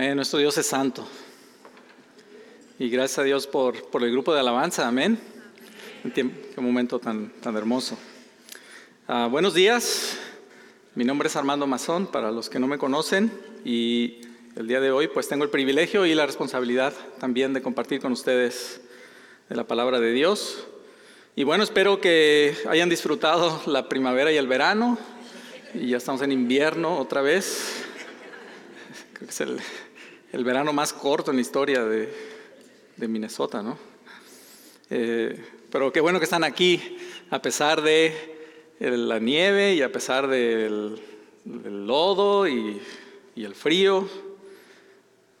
Eh, 0.00 0.14
nuestro 0.14 0.38
Dios 0.38 0.56
es 0.56 0.66
santo. 0.66 1.04
Y 2.78 2.88
gracias 2.88 3.18
a 3.18 3.24
Dios 3.24 3.48
por, 3.48 3.74
el 4.00 4.12
grupo 4.12 4.32
de 4.32 4.38
alabanza. 4.38 4.86
Amén. 4.86 5.18
Qué 6.14 6.30
momento 6.60 7.00
tan, 7.00 7.30
tan 7.40 7.56
hermoso. 7.56 7.98
Ah, 9.08 9.26
buenos 9.28 9.54
días. 9.54 10.16
Mi 10.94 11.02
nombre 11.02 11.26
es 11.26 11.34
Armando 11.34 11.66
Mazón, 11.66 12.06
para 12.06 12.30
los 12.30 12.48
que 12.48 12.60
no 12.60 12.68
me 12.68 12.78
conocen. 12.78 13.32
Y 13.64 14.20
el 14.54 14.68
día 14.68 14.80
de 14.80 14.92
hoy 14.92 15.08
pues 15.08 15.26
tengo 15.26 15.42
el 15.42 15.50
privilegio 15.50 16.06
y 16.06 16.14
la 16.14 16.26
responsabilidad 16.26 16.94
también 17.18 17.52
de 17.52 17.60
compartir 17.60 18.00
con 18.00 18.12
ustedes 18.12 18.80
de 19.48 19.56
la 19.56 19.66
palabra 19.66 19.98
de 19.98 20.12
Dios. 20.12 20.64
Y 21.34 21.42
bueno, 21.42 21.64
espero 21.64 22.00
que 22.00 22.56
hayan 22.68 22.88
disfrutado 22.88 23.62
la 23.66 23.88
primavera 23.88 24.30
y 24.30 24.36
el 24.36 24.46
verano. 24.46 24.96
Y 25.74 25.88
ya 25.88 25.96
estamos 25.96 26.22
en 26.22 26.30
invierno 26.30 26.98
otra 26.98 27.20
vez. 27.20 27.82
Creo 29.14 29.26
que 29.26 29.32
es 29.32 29.40
el, 29.40 29.58
el 30.32 30.44
verano 30.44 30.72
más 30.72 30.92
corto 30.92 31.30
en 31.30 31.36
la 31.36 31.40
historia 31.40 31.84
de, 31.84 32.08
Minnesota, 32.96 33.62
¿no? 33.62 33.78
Eh, 34.90 35.40
pero 35.70 35.92
qué 35.92 36.00
bueno 36.00 36.18
que 36.18 36.24
están 36.24 36.44
aquí, 36.44 36.98
a 37.30 37.40
pesar 37.40 37.82
de 37.82 38.36
la 38.80 39.18
nieve 39.18 39.74
y 39.74 39.82
a 39.82 39.92
pesar 39.92 40.26
del, 40.26 41.00
lodo 41.44 42.46
y, 42.48 42.80
el 43.36 43.54
frío. 43.54 44.08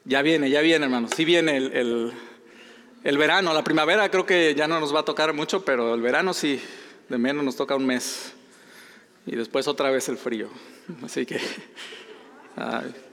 Ya 0.04 0.22
viene, 0.22 0.48
ya 0.48 0.60
viene, 0.60 0.84
hermanos. 0.84 1.10
Sí 1.14 1.24
viene 1.24 1.56
el, 1.56 2.12
el, 3.02 3.18
verano. 3.18 3.52
La 3.52 3.64
primavera 3.64 4.08
creo 4.10 4.24
que 4.24 4.54
ya 4.54 4.68
no 4.68 4.78
nos 4.80 4.94
va 4.94 5.00
a 5.00 5.04
tocar 5.04 5.34
mucho, 5.34 5.64
pero 5.64 5.94
el 5.94 6.00
verano 6.00 6.32
sí, 6.32 6.60
de 7.08 7.18
menos 7.18 7.44
nos 7.44 7.56
toca 7.56 7.74
un 7.74 7.84
mes. 7.84 8.32
Y 9.26 9.36
después 9.36 9.66
otra 9.66 9.90
vez 9.90 10.08
el 10.08 10.16
frío. 10.16 10.48
Así 11.02 11.26
que... 11.26 11.40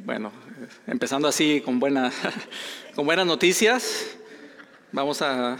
Bueno, 0.00 0.32
empezando 0.86 1.28
así 1.28 1.62
con, 1.64 1.78
buena, 1.78 2.12
con 2.94 3.06
buenas 3.06 3.26
noticias, 3.26 4.16
vamos 4.90 5.22
a, 5.22 5.56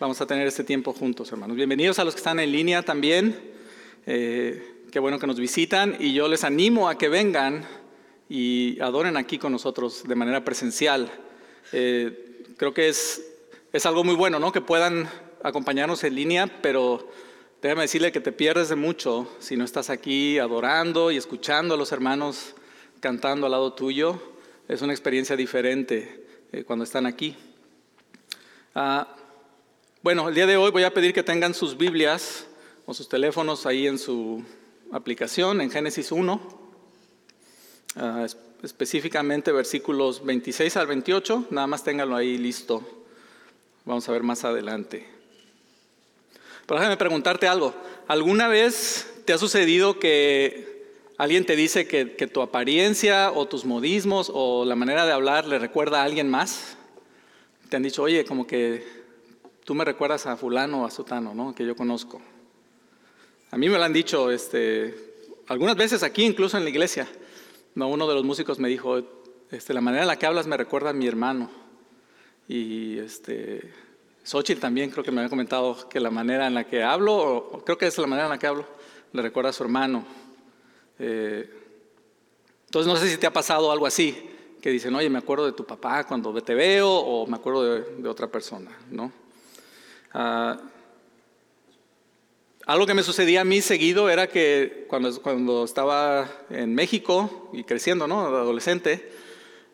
vamos 0.00 0.20
a 0.20 0.26
tener 0.26 0.46
este 0.46 0.64
tiempo 0.64 0.92
juntos, 0.92 1.30
hermanos. 1.30 1.56
Bienvenidos 1.56 1.98
a 2.00 2.04
los 2.04 2.14
que 2.14 2.18
están 2.18 2.40
en 2.40 2.50
línea 2.50 2.82
también. 2.82 3.38
Eh, 4.06 4.82
qué 4.90 4.98
bueno 4.98 5.20
que 5.20 5.26
nos 5.28 5.38
visitan 5.38 5.96
y 6.00 6.12
yo 6.12 6.28
les 6.28 6.42
animo 6.42 6.88
a 6.88 6.98
que 6.98 7.08
vengan 7.08 7.64
y 8.28 8.78
adoren 8.80 9.16
aquí 9.16 9.38
con 9.38 9.52
nosotros 9.52 10.02
de 10.06 10.14
manera 10.16 10.44
presencial. 10.44 11.10
Eh, 11.72 12.42
creo 12.56 12.74
que 12.74 12.88
es, 12.88 13.24
es 13.72 13.86
algo 13.86 14.02
muy 14.02 14.16
bueno, 14.16 14.40
¿no? 14.40 14.50
Que 14.50 14.60
puedan 14.60 15.08
acompañarnos 15.44 16.02
en 16.02 16.16
línea, 16.16 16.60
pero 16.60 17.08
déjame 17.62 17.82
decirle 17.82 18.10
que 18.10 18.20
te 18.20 18.32
pierdes 18.32 18.68
de 18.68 18.76
mucho 18.76 19.30
si 19.38 19.56
no 19.56 19.64
estás 19.64 19.90
aquí 19.90 20.38
adorando 20.40 21.12
y 21.12 21.16
escuchando 21.16 21.74
a 21.74 21.78
los 21.78 21.92
hermanos 21.92 22.56
cantando 23.00 23.46
al 23.46 23.52
lado 23.52 23.72
tuyo, 23.72 24.20
es 24.68 24.82
una 24.82 24.92
experiencia 24.92 25.36
diferente 25.36 26.26
eh, 26.52 26.64
cuando 26.64 26.84
están 26.84 27.06
aquí. 27.06 27.36
Ah, 28.74 29.16
bueno, 30.02 30.28
el 30.28 30.34
día 30.34 30.46
de 30.46 30.56
hoy 30.56 30.70
voy 30.70 30.84
a 30.84 30.92
pedir 30.92 31.12
que 31.12 31.22
tengan 31.22 31.54
sus 31.54 31.76
Biblias 31.76 32.46
o 32.86 32.94
sus 32.94 33.08
teléfonos 33.08 33.66
ahí 33.66 33.86
en 33.86 33.98
su 33.98 34.42
aplicación, 34.92 35.60
en 35.60 35.70
Génesis 35.70 36.12
1, 36.12 36.40
ah, 37.96 38.26
específicamente 38.62 39.52
versículos 39.52 40.24
26 40.24 40.76
al 40.76 40.86
28, 40.86 41.46
nada 41.50 41.66
más 41.66 41.84
ténganlo 41.84 42.16
ahí 42.16 42.38
listo. 42.38 43.04
Vamos 43.84 44.08
a 44.08 44.12
ver 44.12 44.22
más 44.22 44.44
adelante. 44.44 45.06
Pero 46.66 46.80
déjame 46.80 46.98
preguntarte 46.98 47.48
algo. 47.48 47.74
¿Alguna 48.06 48.48
vez 48.48 49.22
te 49.24 49.32
ha 49.32 49.38
sucedido 49.38 49.98
que 49.98 50.67
alguien 51.18 51.44
te 51.44 51.56
dice 51.56 51.86
que, 51.86 52.06
tu 52.06 52.40
apariencia 52.40 53.32
o 53.32 53.46
tus 53.46 53.64
modismos 53.64 54.30
o 54.32 54.64
la 54.64 54.76
manera 54.76 55.04
de 55.04 55.12
hablar 55.12 55.46
le 55.46 55.58
recuerda 55.58 56.00
a 56.00 56.04
alguien 56.04 56.30
más, 56.30 56.76
te 57.68 57.76
han 57.76 57.82
dicho, 57.82 58.02
oye, 58.02 58.24
como 58.24 58.46
que 58.46 58.86
tú 59.64 59.74
me 59.74 59.84
recuerdas 59.84 60.26
a 60.26 60.36
fulano 60.36 60.82
o 60.82 60.86
a 60.86 60.90
sutano, 60.90 61.34
¿no? 61.34 61.54
Que 61.54 61.66
yo 61.66 61.76
conozco. 61.76 62.22
A 63.50 63.58
mí 63.58 63.68
me 63.68 63.76
lo 63.76 63.84
han 63.84 63.92
dicho, 63.92 64.30
este, 64.30 64.94
algunas 65.48 65.76
veces 65.76 66.02
aquí, 66.02 66.24
incluso 66.24 66.56
en 66.56 66.64
la 66.64 66.70
iglesia. 66.70 67.08
No, 67.74 67.88
uno 67.88 68.06
de 68.06 68.14
los 68.14 68.24
músicos 68.24 68.58
me 68.58 68.68
dijo, 68.68 69.02
este, 69.50 69.74
la 69.74 69.80
manera 69.80 70.04
en 70.04 70.08
la 70.08 70.18
que 70.18 70.26
hablas 70.26 70.46
me 70.46 70.56
recuerda 70.56 70.90
a 70.90 70.92
mi 70.92 71.06
hermano. 71.06 71.50
Y 72.46 72.98
este, 72.98 73.72
Xochitl 74.22 74.60
también 74.60 74.90
creo 74.90 75.04
que 75.04 75.10
me 75.10 75.20
había 75.20 75.30
comentado 75.30 75.88
que 75.88 76.00
la 76.00 76.10
manera 76.10 76.46
en 76.46 76.54
la 76.54 76.64
que 76.64 76.84
hablo, 76.84 77.16
o 77.16 77.64
creo 77.64 77.76
que 77.76 77.86
es 77.86 77.98
la 77.98 78.06
manera 78.06 78.26
en 78.26 78.30
la 78.32 78.38
que 78.38 78.46
hablo, 78.46 78.66
le 79.12 79.22
recuerda 79.22 79.50
a 79.50 79.52
su 79.52 79.64
hermano. 79.64 80.27
Eh, 80.98 81.48
entonces 82.66 82.92
no 82.92 82.98
sé 82.98 83.08
si 83.08 83.16
te 83.16 83.26
ha 83.26 83.32
pasado 83.32 83.72
algo 83.72 83.86
así, 83.86 84.28
que 84.60 84.70
dicen, 84.70 84.94
oye, 84.94 85.08
me 85.08 85.18
acuerdo 85.18 85.46
de 85.46 85.52
tu 85.52 85.64
papá 85.64 86.04
cuando 86.04 86.32
te 86.42 86.54
veo 86.54 86.90
o 86.90 87.26
me 87.26 87.36
acuerdo 87.36 87.62
de, 87.62 88.08
otra 88.08 88.26
persona, 88.26 88.70
¿no? 88.90 89.12
Ah, 90.12 90.58
algo 92.66 92.86
que 92.86 92.92
me 92.92 93.02
sucedía 93.02 93.40
a 93.40 93.44
mí 93.44 93.62
seguido 93.62 94.10
era 94.10 94.26
que 94.26 94.84
cuando, 94.88 95.22
cuando 95.22 95.64
estaba 95.64 96.28
en 96.50 96.74
México 96.74 97.48
y 97.54 97.64
creciendo, 97.64 98.06
¿no? 98.06 98.26
Adolescente, 98.26 99.10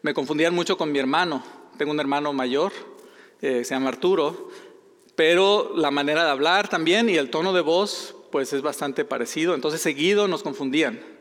me 0.02 0.14
confundían 0.14 0.54
mucho 0.54 0.76
con 0.76 0.92
mi 0.92 1.00
hermano. 1.00 1.42
Tengo 1.76 1.90
un 1.90 1.98
hermano 1.98 2.32
mayor, 2.32 2.72
eh, 3.40 3.64
se 3.64 3.74
llama 3.74 3.88
Arturo, 3.88 4.48
pero 5.16 5.72
la 5.74 5.90
manera 5.90 6.24
de 6.24 6.30
hablar 6.30 6.68
también 6.68 7.08
y 7.08 7.16
el 7.16 7.30
tono 7.30 7.52
de 7.52 7.62
voz, 7.62 8.14
pues 8.30 8.52
es 8.52 8.62
bastante 8.62 9.04
parecido. 9.04 9.54
Entonces 9.54 9.80
seguido 9.80 10.28
nos 10.28 10.42
confundían. 10.42 11.13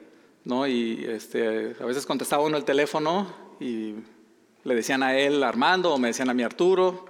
¿No? 0.46 0.68
Y 0.68 1.06
este, 1.06 1.76
a 1.80 1.86
veces 1.86 2.06
contestaba 2.06 2.44
uno 2.44 2.58
el 2.58 2.66
teléfono 2.66 3.28
y 3.60 3.96
le 4.64 4.76
decían 4.76 5.04
a 5.04 5.18
él 5.18 5.44
Armando 5.44 5.94
o 5.94 5.98
me 5.98 6.10
decían 6.10 6.30
a 6.30 6.34
mí 6.34 6.44
Arturo. 6.44 7.06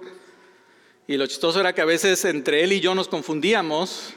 Y 1.06 1.16
lo 1.16 1.26
chistoso 1.26 1.60
era 1.60 1.74
que 1.74 1.82
a 1.82 1.84
veces 1.84 2.24
entre 2.24 2.64
él 2.64 2.72
y 2.72 2.80
yo 2.80 2.94
nos 2.94 3.08
confundíamos 3.08 4.14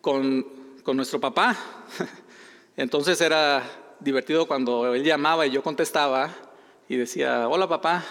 con, 0.00 0.46
con 0.82 0.96
nuestro 0.96 1.20
papá. 1.20 1.56
Entonces 2.76 3.20
era 3.20 3.62
divertido 4.00 4.46
cuando 4.46 4.94
él 4.94 5.04
llamaba 5.04 5.46
y 5.46 5.50
yo 5.50 5.62
contestaba 5.62 6.34
y 6.88 6.96
decía, 6.96 7.48
hola 7.48 7.68
papá. 7.68 8.04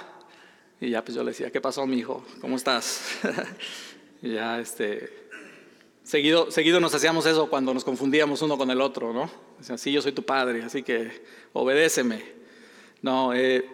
Y 0.79 0.91
ya 0.91 1.03
pues 1.03 1.16
yo 1.16 1.23
le 1.23 1.31
decía, 1.31 1.51
¿qué 1.51 1.59
pasó 1.59 1.85
mi 1.85 1.97
hijo? 1.97 2.23
¿Cómo 2.40 2.56
estás? 2.56 3.19
ya 4.22 4.59
este, 4.59 5.19
Seguido, 6.04 6.50
seguido 6.50 6.80
nos 6.80 6.96
hacíamos 6.96 7.26
eso 7.26 7.50
cuando 7.50 7.74
nos 7.74 7.84
confundíamos 7.84 8.42
uno 8.42 8.58
con 8.58 8.72
el 8.72 8.82
otro, 8.82 9.14
¿no? 9.14 9.30
Decían, 9.60 9.78
sí, 9.78 9.92
yo 9.92 10.02
soy 10.02 10.12
tu 10.12 10.24
padre, 10.24 10.64
así 10.64 10.82
que 10.82 11.24
obedéceme. 11.54 12.24
No, 13.02 13.34
eh, 13.34 13.66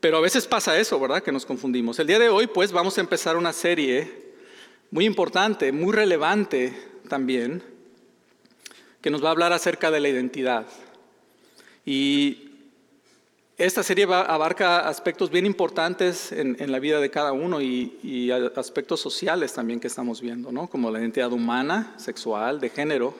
pero 0.00 0.18
a 0.18 0.20
veces 0.20 0.46
pasa 0.46 0.78
eso, 0.78 1.00
¿verdad? 1.00 1.22
Que 1.22 1.32
nos 1.32 1.46
confundimos. 1.46 1.98
El 1.98 2.06
día 2.06 2.18
de 2.18 2.28
hoy, 2.28 2.46
pues, 2.46 2.72
vamos 2.72 2.98
a 2.98 3.00
empezar 3.00 3.36
una 3.36 3.54
serie 3.54 4.34
muy 4.90 5.06
importante, 5.06 5.72
muy 5.72 5.92
relevante 5.92 6.72
también, 7.08 7.62
que 9.00 9.10
nos 9.10 9.24
va 9.24 9.28
a 9.28 9.32
hablar 9.32 9.52
acerca 9.52 9.90
de 9.90 10.00
la 10.00 10.08
identidad. 10.08 10.66
Y 11.86 12.43
esta 13.56 13.84
serie 13.84 14.04
abarca 14.04 14.88
aspectos 14.88 15.30
bien 15.30 15.46
importantes 15.46 16.32
en, 16.32 16.72
la 16.72 16.80
vida 16.80 16.98
de 16.98 17.08
cada 17.10 17.32
uno 17.32 17.60
y, 17.60 18.30
aspectos 18.56 19.00
sociales 19.00 19.52
también 19.52 19.78
que 19.78 19.86
estamos 19.86 20.20
viendo, 20.20 20.50
¿no? 20.50 20.66
como 20.66 20.90
la 20.90 20.98
identidad 20.98 21.32
humana, 21.32 21.94
sexual, 21.96 22.58
de 22.58 22.70
género, 22.70 23.14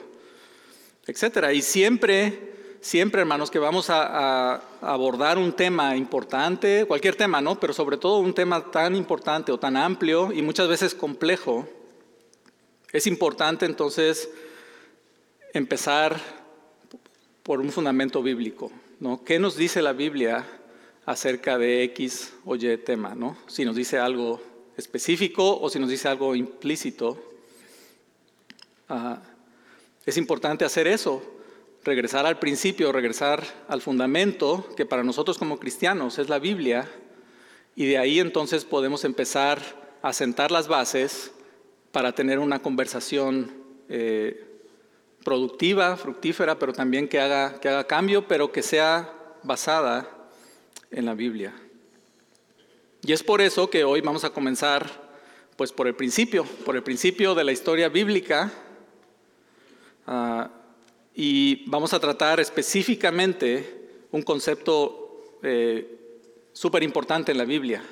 etc. 1.07 1.53
Y 1.55 1.63
siempre, 1.63 2.79
siempre, 2.81 3.21
hermanos, 3.21 3.49
que 3.49 3.61
vamos 3.61 3.91
a, 3.91 4.61
abordar 4.81 5.39
un 5.39 5.53
tema 5.53 5.97
importante, 5.97 6.85
cualquier 6.85 7.15
tema, 7.15 7.41
¿no? 7.41 7.61
pero 7.61 7.73
sobre 7.73 7.97
todo 7.97 8.19
un 8.19 8.35
tema 8.35 8.73
tan 8.73 8.97
importante 8.97 9.53
o 9.53 9.59
tan 9.59 9.77
amplio 9.77 10.33
y 10.33 10.43
muchas 10.43 10.67
veces 10.67 10.97
complejo, 10.97 11.69
es 12.93 13.07
importante 13.07 13.67
entonces 13.67 14.29
empezar 15.53 16.21
por 17.45 17.61
un 17.61 17.71
fundamento 17.71 18.21
bíblico. 18.21 18.73
¿No? 19.01 19.25
¿Qué 19.25 19.39
nos 19.39 19.57
dice 19.57 19.83
la 19.83 19.93
Biblia 19.93 20.47
acerca 21.07 21.59
de 21.59 21.83
X 21.85 22.35
o 22.45 22.57
Y 22.57 22.77
tema? 22.79 23.15
¿no? 23.15 23.37
Si 23.47 23.65
nos 23.65 23.77
dice 23.77 23.99
algo 23.99 24.41
específico 24.77 25.59
o 25.61 25.71
si 25.71 25.79
nos 25.79 25.91
dice 25.91 26.09
algo 26.09 26.35
implícito. 26.35 27.23
Ah, 28.89 29.23
es 30.07 30.17
importante 30.17 30.65
hacer 30.65 30.87
eso, 30.87 31.23
regresar 31.85 32.27
al 32.27 32.39
principio, 32.39 32.93
regresar 32.93 33.43
al 33.69 33.81
fundamento, 33.81 34.69
que 34.77 34.85
para 34.85 35.03
nosotros 35.03 35.39
como 35.39 35.59
cristianos 35.59 36.19
es 36.19 36.29
la 36.29 36.39
Biblia, 36.39 36.89
y 37.77 37.87
de 37.87 37.99
ahí 37.99 38.21
entonces 38.21 38.65
podemos 38.65 39.05
empezar 39.05 39.61
a 40.03 40.13
sentar 40.13 40.51
las 40.51 40.69
bases 40.69 41.33
para 41.93 42.13
tener 42.13 42.39
una 42.39 42.61
conversación 42.61 43.53
eh, 43.89 44.54
productiva, 45.25 45.97
fructífera, 45.97 46.59
pero 46.59 46.73
también 46.73 47.09
que 47.09 47.19
haga, 47.19 47.59
que 47.61 47.69
haga 47.69 47.85
cambio, 47.87 48.29
pero 48.29 48.53
que 48.53 48.63
sea 48.63 49.13
basada 49.43 50.09
en 50.91 51.07
la 51.07 51.15
Biblia. 51.15 51.55
Y 53.03 53.13
es 53.13 53.23
por 53.23 53.41
eso 53.41 53.69
que 53.69 53.85
hoy 53.85 54.01
vamos 54.01 54.25
a 54.25 54.31
comenzar 54.31 55.05
pues 55.57 55.73
por 55.73 55.87
el 55.87 55.95
principio, 55.95 56.45
por 56.65 56.77
el 56.77 56.83
principio 56.83 57.35
de 57.35 57.45
la 57.45 57.53
historia 57.53 57.89
bíblica. 57.89 58.53
Ah, 60.07 60.51
y 61.15 61.69
vamos 61.69 61.93
a 61.93 62.01
tratar 62.01 62.41
específicamente 62.41 64.07
un 64.11 64.23
concepto 64.23 65.39
eh, 65.43 65.99
súper 66.53 66.83
importante 66.83 67.33
en 67.33 67.39
la 67.39 67.45
Biblia, 67.45 67.83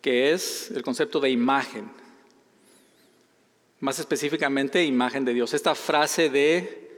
que 0.00 0.32
es 0.32 0.70
el 0.70 0.82
concepto 0.82 1.20
de 1.20 1.30
imagen. 1.30 1.90
Más 3.80 3.98
específicamente, 3.98 4.84
imagen 4.84 5.24
de 5.24 5.32
Dios. 5.32 5.54
Esta 5.54 5.74
frase 5.74 6.28
de 6.28 6.90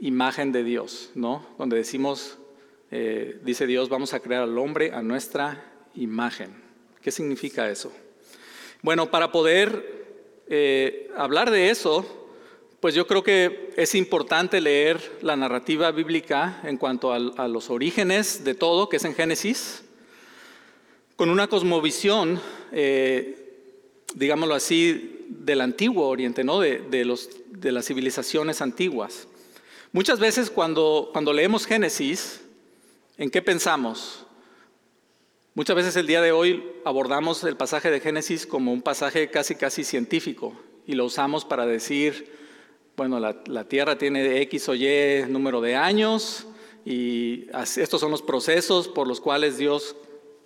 imagen 0.00 0.52
de 0.52 0.64
Dios, 0.64 1.10
¿no? 1.14 1.46
Donde 1.58 1.76
decimos, 1.76 2.38
eh, 2.90 3.38
dice 3.42 3.66
Dios, 3.66 3.90
vamos 3.90 4.14
a 4.14 4.20
crear 4.20 4.42
al 4.42 4.56
hombre 4.56 4.92
a 4.94 5.02
nuestra 5.02 5.70
imagen. 5.94 6.54
¿Qué 7.02 7.10
significa 7.10 7.68
eso? 7.68 7.92
Bueno, 8.80 9.10
para 9.10 9.32
poder 9.32 10.06
eh, 10.48 11.10
hablar 11.14 11.50
de 11.50 11.68
eso, 11.68 12.06
pues 12.80 12.94
yo 12.94 13.06
creo 13.06 13.22
que 13.22 13.74
es 13.76 13.94
importante 13.94 14.62
leer 14.62 15.18
la 15.20 15.36
narrativa 15.36 15.90
bíblica 15.90 16.62
en 16.64 16.78
cuanto 16.78 17.12
a, 17.12 17.48
los 17.48 17.68
orígenes 17.68 18.44
de 18.44 18.54
todo, 18.54 18.88
que 18.88 18.96
es 18.96 19.04
en 19.04 19.14
Génesis, 19.14 19.84
con 21.16 21.28
una 21.28 21.48
cosmovisión, 21.48 22.40
eh, 22.72 23.76
digámoslo 24.14 24.54
así, 24.54 25.13
del 25.28 25.60
antiguo 25.60 26.08
Oriente, 26.08 26.44
¿no? 26.44 26.60
de, 26.60 27.04
los, 27.04 27.30
de 27.50 27.72
las 27.72 27.86
civilizaciones 27.86 28.60
antiguas. 28.60 29.28
Muchas 29.92 30.18
veces 30.18 30.50
cuando, 30.50 31.10
cuando 31.12 31.32
leemos 31.32 31.66
Génesis, 31.66 32.40
¿en 33.16 33.30
qué 33.30 33.42
pensamos? 33.42 34.26
Muchas 35.54 35.76
veces 35.76 35.94
el 35.94 36.08
día 36.08 36.20
de 36.20 36.32
hoy 36.32 36.64
abordamos 36.84 37.44
el 37.44 37.56
pasaje 37.56 37.88
de 37.88 38.00
Génesis 38.00 38.44
como 38.44 38.72
un 38.72 38.82
pasaje 38.82 39.30
casi 39.30 39.54
casi 39.54 39.84
científico 39.84 40.52
y 40.84 40.94
lo 40.94 41.04
usamos 41.04 41.44
para 41.44 41.64
decir, 41.64 42.28
bueno, 42.96 43.20
la, 43.20 43.68
Tierra 43.68 43.96
tiene 43.96 44.40
X 44.42 44.68
o 44.68 44.74
Y 44.74 45.24
número 45.28 45.60
de 45.60 45.76
años 45.76 46.46
y 46.84 47.46
estos 47.76 48.00
son 48.00 48.10
los 48.10 48.22
procesos 48.22 48.88
por 48.88 49.06
los 49.06 49.20
cuales 49.20 49.56
Dios, 49.56 49.94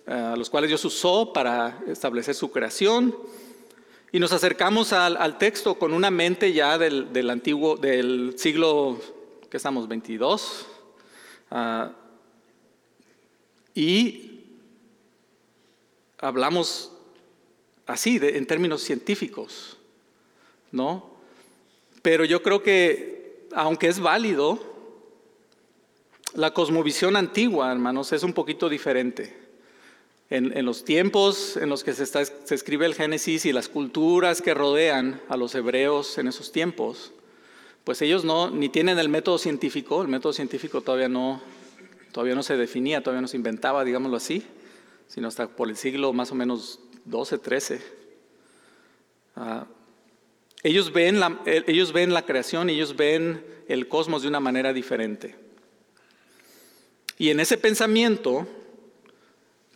eh, 0.05 0.33
los 0.37 0.51
cuales 0.51 0.69
Dios 0.69 0.85
usó 0.85 1.33
para 1.33 1.79
establecer 1.87 2.35
su 2.35 2.51
creación. 2.51 3.15
Y 4.11 4.19
nos 4.19 4.31
acercamos 4.31 4.91
al, 4.91 5.37
texto 5.37 5.75
con 5.75 5.93
una 5.93 6.09
mente 6.09 6.51
ya 6.51 6.79
del, 6.79 7.29
antiguo, 7.29 7.77
del 7.77 8.33
siglo, 8.37 8.99
¿qué 9.51 9.57
estamos? 9.57 9.87
22. 9.87 10.65
Ah, 11.51 11.91
y 13.75 14.45
hablamos 16.17 16.91
así, 17.85 18.19
en 18.19 18.47
términos 18.47 18.81
científicos, 18.81 19.77
¿no? 20.71 21.11
Pero 22.01 22.25
yo 22.25 22.41
creo 22.41 22.63
que, 22.63 23.47
aunque 23.53 23.89
es 23.89 23.99
válido, 23.99 24.59
la 26.33 26.51
cosmovisión 26.51 27.15
antigua, 27.15 27.71
hermanos, 27.71 28.11
es 28.11 28.23
un 28.23 28.33
poquito 28.33 28.69
diferente. 28.69 29.48
En, 30.29 30.65
los 30.65 30.85
tiempos 30.85 31.57
en 31.57 31.69
los 31.69 31.83
que 31.83 31.93
se, 31.93 32.05
se, 32.05 32.55
escribe 32.55 32.85
el 32.85 32.93
Génesis 32.93 33.45
y 33.45 33.51
las 33.51 33.67
culturas 33.67 34.43
que 34.43 34.53
rodean 34.53 35.19
a 35.27 35.37
los 35.37 35.55
hebreos 35.55 36.19
en 36.19 36.27
esos 36.27 36.51
tiempos, 36.51 37.13
pues 37.83 38.01
ellos 38.03 38.23
no, 38.23 38.51
ni 38.51 38.69
tienen 38.69 38.99
el 38.99 39.09
método 39.09 39.39
científico, 39.39 40.03
el 40.03 40.07
método 40.07 40.33
científico 40.33 40.81
todavía 40.81 41.09
no, 41.09 41.41
todavía 42.11 42.35
no 42.35 42.43
se 42.43 42.57
definía, 42.57 43.01
todavía 43.01 43.21
no 43.21 43.27
se 43.27 43.37
inventaba, 43.37 43.83
digámoslo 43.83 44.17
así 44.17 44.45
sino 45.09 45.27
hasta 45.27 45.47
por 45.47 45.69
el 45.69 45.75
siglo 45.75 46.13
más 46.13 46.31
o 46.31 46.35
menos 46.35 46.79
12, 47.05 47.39
13. 47.39 47.81
Ah, 49.35 49.65
ellos, 50.61 50.93
ven 50.93 51.19
la, 51.19 51.41
ellos 51.45 51.91
ven 51.91 52.13
la 52.13 52.25
creación, 52.25 52.69
ellos 52.69 52.95
ven 52.95 53.43
el 53.67 53.87
cosmos 53.87 54.21
de 54.21 54.27
una 54.27 54.39
manera 54.39 54.71
diferente. 54.71 55.35
Y 57.17 57.29
en 57.31 57.39
ese 57.39 57.57
pensamiento, 57.57 58.47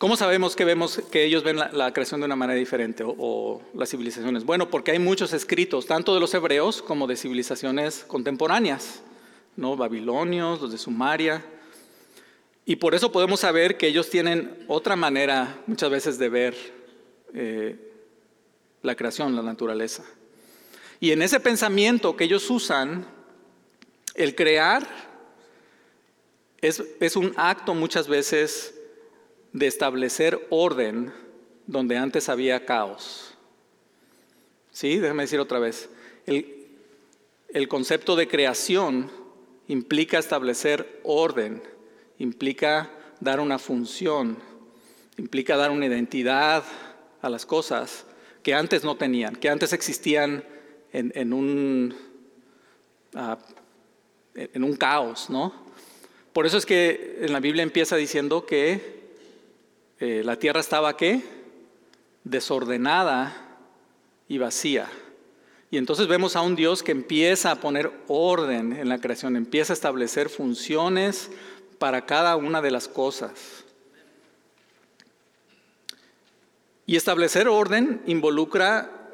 ¿cómo 0.04 0.18
sabemos 0.18 0.58
que, 0.58 0.66
vemos, 0.66 1.02
que 1.14 1.24
ellos 1.24 1.44
ven 1.44 1.56
la, 1.56 1.94
creación 1.94 2.20
de 2.20 2.26
una 2.26 2.36
manera 2.36 2.60
diferente 2.60 3.06
o, 3.08 3.62
las 3.74 3.90
civilizaciones? 3.90 4.44
Bueno, 4.44 4.70
porque 4.70 4.92
hay 4.92 5.00
muchos 5.00 5.32
escritos, 5.32 5.86
tanto 5.86 6.14
de 6.14 6.20
los 6.20 6.34
hebreos 6.34 6.82
como 6.82 7.08
de 7.08 7.16
civilizaciones 7.16 8.04
contemporáneas, 8.06 9.02
¿no? 9.56 9.78
babilonios, 9.78 10.62
los 10.62 10.74
de 10.74 10.78
Sumaria, 10.78 11.46
y 12.66 12.76
por 12.76 12.96
eso 12.96 13.14
podemos 13.14 13.40
saber 13.40 13.78
que 13.78 13.88
ellos 13.88 14.10
tienen 14.10 14.66
otra 14.68 14.98
manera 14.98 15.62
muchas 15.68 15.90
veces 15.90 16.18
de 16.18 16.28
ver 16.28 16.54
eh, 17.34 17.94
la 18.82 18.96
creación, 18.96 19.34
la 19.38 19.42
naturaleza. 19.42 20.04
Y 21.00 21.12
en 21.12 21.22
ese 21.22 21.40
pensamiento 21.40 22.18
que 22.18 22.26
ellos 22.26 22.50
usan, 22.50 23.08
el 24.16 24.36
crear 24.36 24.86
es, 26.60 26.84
es 27.00 27.16
un 27.16 27.32
acto 27.38 27.74
muchas 27.74 28.10
veces 28.10 28.82
de 29.54 29.68
establecer 29.68 30.46
orden 30.50 31.14
donde 31.66 31.98
antes 31.98 32.28
había 32.28 32.66
caos. 32.66 33.34
¿Sí? 34.72 34.98
Déjame 34.98 35.24
decir 35.24 35.40
otra 35.40 35.60
vez. 35.60 35.90
El, 36.26 36.68
el 37.50 37.68
concepto 37.68 38.16
de 38.16 38.28
creación 38.28 39.10
implica 39.68 40.20
establecer 40.20 41.00
orden 41.04 41.62
implica 42.18 42.92
dar 43.20 43.40
una 43.40 43.60
función, 43.60 44.38
implica 45.18 45.56
dar 45.56 45.72
una 45.72 45.86
identidad 45.86 46.64
a 47.22 47.30
las 47.30 47.46
cosas 47.46 48.06
que 48.42 48.54
antes 48.54 48.84
no 48.84 48.96
tenían, 48.98 49.36
que 49.36 49.50
antes 49.50 49.74
existían 49.74 50.44
en, 50.92 51.34
un, 51.34 51.96
ah, 53.16 53.38
en 54.36 54.64
un 54.64 54.76
caos, 54.76 55.30
¿no? 55.30 55.54
Por 56.34 56.46
eso 56.46 56.58
es 56.58 56.66
que 56.66 57.20
en 57.22 57.32
la 57.32 57.40
Biblia 57.40 57.64
empieza 57.64 57.96
diciendo 57.96 58.46
que 58.46 59.03
eh, 60.04 60.22
la 60.22 60.38
tierra 60.38 60.60
estaba 60.60 60.98
qué? 60.98 61.22
Desordenada 62.26 63.58
y 64.28 64.38
vacía. 64.38 64.90
Y 65.72 65.78
entonces 65.78 66.08
vemos 66.08 66.36
a 66.36 66.42
un 66.42 66.58
Dios 66.58 66.84
que 66.84 66.92
empieza 66.92 67.52
a 67.52 67.56
poner 67.62 67.90
orden 68.10 68.74
en 68.74 68.90
la 68.90 69.00
creación, 69.00 69.38
empieza 69.38 69.72
a 69.72 69.76
establecer 69.76 70.28
funciones, 70.28 71.32
para 71.84 72.06
cada 72.06 72.36
una 72.36 72.62
de 72.62 72.72
las 72.72 72.88
cosas. 72.88 73.64
Y 76.86 76.98
establecer 76.98 77.48
orden 77.48 78.02
involucra 78.06 79.10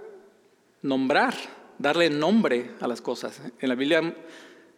nombrar, 0.81 1.35
darle 1.77 2.09
nombre 2.09 2.71
a 2.79 2.87
las 2.87 2.99
cosas. 2.99 3.41
En 3.59 3.69
la 3.69 3.75
Biblia, 3.75 4.15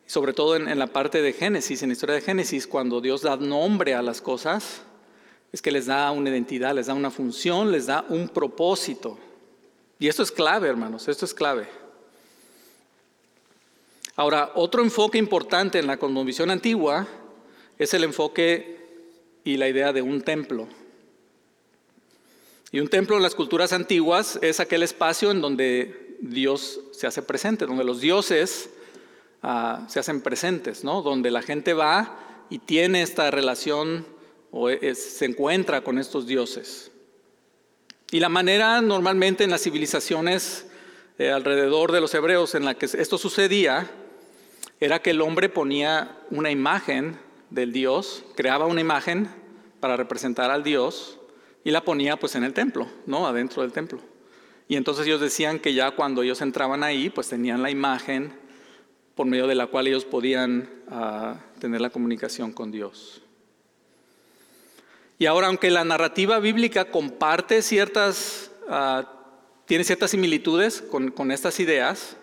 sobre 0.06 0.34
todo 0.34 0.58
en, 0.58 0.78
la 0.78 0.88
parte 0.88 1.22
de 1.22 1.32
Génesis, 1.32 1.84
en 1.84 1.90
la 1.90 1.94
historia 1.94 2.16
de 2.16 2.22
Génesis, 2.22 2.68
cuando 2.68 3.00
Dios 3.00 3.22
da 3.22 3.38
nombre 3.38 3.94
a 3.94 4.02
las 4.02 4.22
cosas, 4.22 4.84
es 5.52 5.62
que 5.62 5.72
les 5.72 5.86
da 5.86 6.12
una 6.12 6.30
identidad, 6.30 6.74
les 6.74 6.88
da 6.88 6.94
una 6.94 7.12
función, 7.12 7.72
les 7.72 7.88
da 7.88 8.06
un 8.10 8.30
propósito. 8.30 9.18
Y 10.00 10.08
esto 10.08 10.24
es 10.24 10.32
clave, 10.32 10.70
hermanos, 10.70 11.08
esto 11.08 11.26
es 11.26 11.34
clave. 11.34 11.68
Ahora, 14.16 14.52
otro 14.56 14.82
enfoque 14.82 15.18
importante 15.18 15.80
en 15.80 15.88
la 15.88 15.98
cosmovisión 15.98 16.52
antigua 16.52 17.08
es 17.78 17.94
el 17.94 18.04
enfoque 18.04 18.80
y 19.44 19.58
la 19.58 19.68
idea 19.68 19.94
de 19.94 20.02
un 20.02 20.22
templo. 20.22 20.68
Y 22.72 22.80
un 22.80 22.88
templo 22.88 23.18
en 23.18 23.24
las 23.24 23.36
culturas 23.36 23.74
antiguas 23.74 24.40
es 24.42 24.60
aquel 24.60 24.84
espacio 24.84 25.32
en 25.32 25.42
donde 25.42 26.18
Dios 26.22 26.80
se 26.92 27.08
hace 27.08 27.22
presente, 27.22 27.66
donde 27.66 27.84
los 27.84 28.00
dioses 28.00 28.70
ah, 29.44 29.86
se 29.90 30.00
hacen 30.00 30.22
presentes, 30.22 30.84
¿no? 30.84 31.02
donde 31.02 31.32
la 31.32 31.42
gente 31.42 31.74
va 31.74 32.18
y 32.50 32.60
tiene 32.60 33.02
esta 33.02 33.30
relación 33.32 34.06
o 34.52 34.70
se 34.70 35.26
encuentra 35.26 35.82
con 35.82 35.98
estos 35.98 36.28
dioses. 36.28 36.92
Y 38.12 38.20
la 38.20 38.30
manera 38.30 38.82
normalmente 38.82 39.44
en 39.44 39.50
las 39.50 39.64
civilizaciones 39.64 40.68
eh, 41.18 41.32
alrededor 41.32 41.92
de 41.92 42.02
los 42.02 42.14
hebreos 42.14 42.56
en 42.56 42.66
la 42.66 42.76
que 42.76 42.86
esto 42.86 43.18
sucedía 43.18 43.90
era 44.80 45.02
que 45.02 45.12
el 45.12 45.22
hombre 45.22 45.48
ponía 45.48 46.18
una 46.30 46.52
imagen 46.52 47.18
del 47.50 47.72
Dios, 47.72 48.24
creaba 48.36 48.66
una 48.66 48.82
imagen 48.82 49.30
para 49.80 49.96
representar 49.96 50.52
al 50.52 50.64
Dios 50.64 51.20
y 51.64 51.72
la 51.72 51.84
ponía 51.84 52.18
pues 52.18 52.36
en 52.36 52.44
el 52.44 52.54
templo, 52.54 52.88
¿no? 53.06 53.28
Adentro 53.28 53.62
del 53.62 53.72
templo. 53.72 54.00
Y 54.68 54.76
entonces 54.76 55.06
ellos 55.06 55.22
decían 55.22 55.60
que 55.60 55.74
ya 55.74 55.92
cuando 55.92 56.24
ellos 56.24 56.42
entraban 56.42 56.84
ahí, 56.84 57.10
pues 57.10 57.28
tenían 57.30 57.62
la 57.62 57.70
imagen 57.70 58.34
por 59.16 59.28
medio 59.28 59.48
de 59.48 59.56
la 59.56 59.68
cual 59.68 59.88
ellos 59.88 60.06
podían 60.06 60.70
ah, 60.90 61.40
tener 61.60 61.82
la 61.82 61.90
comunicación 61.90 62.52
con 62.52 62.72
Dios. 62.72 63.22
Y 65.22 65.28
ahora, 65.28 65.46
aunque 65.46 65.70
la 65.70 65.84
narrativa 65.84 66.40
bíblica 66.40 66.86
comparte 66.86 67.62
ciertas, 67.62 68.50
ah, 68.68 69.08
tiene 69.68 69.84
ciertas 69.84 70.10
similitudes 70.10 70.82
con, 70.82 71.12
con 71.12 71.32
estas 71.32 71.60
ideas, 71.60 72.18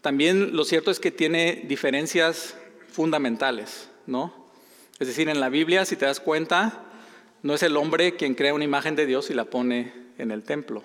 también 0.00 0.56
lo 0.56 0.64
cierto 0.64 0.90
es 0.90 0.98
que 0.98 1.12
tiene 1.12 1.62
diferencias 1.68 2.56
fundamentales, 2.88 3.88
¿no? 4.08 4.48
Es 4.98 5.06
decir, 5.06 5.28
en 5.28 5.38
la 5.38 5.48
Biblia, 5.48 5.84
si 5.84 5.94
te 5.94 6.06
das 6.06 6.18
cuenta, 6.18 6.82
no 7.44 7.54
es 7.54 7.62
el 7.62 7.76
hombre 7.76 8.16
quien 8.16 8.34
crea 8.34 8.52
una 8.52 8.64
imagen 8.64 8.96
de 8.96 9.06
Dios 9.06 9.30
y 9.30 9.34
la 9.34 9.44
pone 9.44 9.92
en 10.18 10.32
el 10.32 10.42
templo. 10.42 10.82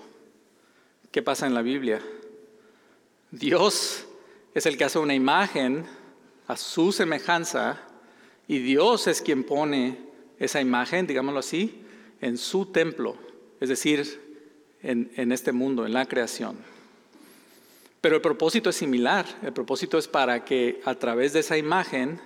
¿Qué 1.10 1.24
pasa 1.24 1.48
en 1.48 1.56
la 1.56 1.64
Biblia? 1.64 2.00
Dios 3.32 4.06
es 4.54 4.68
el 4.68 4.78
que 4.78 4.84
hace 4.84 5.00
una 5.00 5.16
imagen 5.16 5.88
a 6.48 6.56
su 6.58 6.92
semejanza 6.92 7.82
Y 8.48 8.60
Dios 8.60 9.08
es 9.08 9.24
quien 9.24 9.44
pone 9.44 10.09
esa 10.40 10.62
imagen, 10.62 11.06
digámoslo 11.06 11.40
así, 11.40 11.84
en 12.22 12.38
su 12.38 12.68
templo, 12.68 13.18
es 13.60 13.70
decir, 13.70 14.22
en, 14.82 15.12
en 15.16 15.32
este 15.32 15.52
mundo, 15.52 15.86
en 15.86 15.94
la 15.94 16.06
creación. 16.06 16.58
Pero 18.02 18.16
el 18.16 18.22
propósito 18.22 18.70
es 18.70 18.78
similar. 18.78 19.26
El 19.44 19.54
propósito 19.54 19.98
es 19.98 20.08
para 20.08 20.46
que 20.46 20.82
a 20.86 20.96
través 20.96 21.34
de 21.34 21.42
esa 21.42 21.58
imagen 21.58 22.20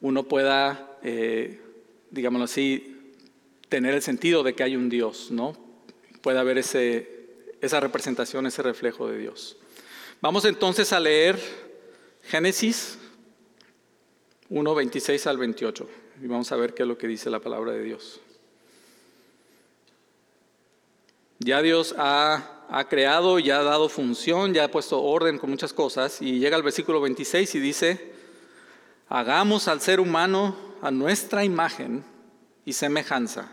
uno 0.00 0.24
pueda, 0.24 0.98
eh, 1.02 1.60
digámoslo 2.10 2.44
así, 2.44 2.96
tener 3.68 3.94
el 3.94 4.02
sentido 4.02 4.42
de 4.42 4.54
que 4.54 4.62
hay 4.62 4.76
un 4.76 4.88
Dios, 4.88 5.30
¿no? 5.30 5.56
Pueda 6.22 6.40
haber 6.40 6.58
ese, 6.58 7.54
esa 7.60 7.80
representación, 7.80 8.46
ese 8.46 8.62
reflejo 8.62 9.08
de 9.08 9.18
Dios. 9.18 9.56
Vamos 10.20 10.44
entonces 10.44 10.92
a 10.92 11.00
leer 11.00 11.38
Génesis 12.22 12.98
1, 14.48 14.74
26 14.74 15.26
al 15.26 15.38
28 15.38 16.01
y 16.22 16.28
vamos 16.28 16.52
a 16.52 16.56
ver 16.56 16.72
qué 16.72 16.84
es 16.84 16.88
lo 16.88 16.96
que 16.96 17.08
dice 17.08 17.30
la 17.30 17.40
palabra 17.40 17.72
de 17.72 17.82
Dios. 17.82 18.20
Ya 21.40 21.60
Dios 21.60 21.96
ha, 21.98 22.64
ha 22.68 22.88
creado, 22.88 23.40
ya 23.40 23.58
ha 23.58 23.64
dado 23.64 23.88
función, 23.88 24.54
ya 24.54 24.64
ha 24.64 24.70
puesto 24.70 25.02
orden 25.02 25.38
con 25.38 25.50
muchas 25.50 25.72
cosas 25.72 26.22
y 26.22 26.38
llega 26.38 26.54
al 26.54 26.62
versículo 26.62 27.00
26 27.00 27.56
y 27.56 27.58
dice, 27.58 28.12
hagamos 29.08 29.66
al 29.66 29.80
ser 29.80 29.98
humano 29.98 30.54
a 30.80 30.92
nuestra 30.92 31.44
imagen 31.44 32.04
y 32.64 32.74
semejanza, 32.74 33.50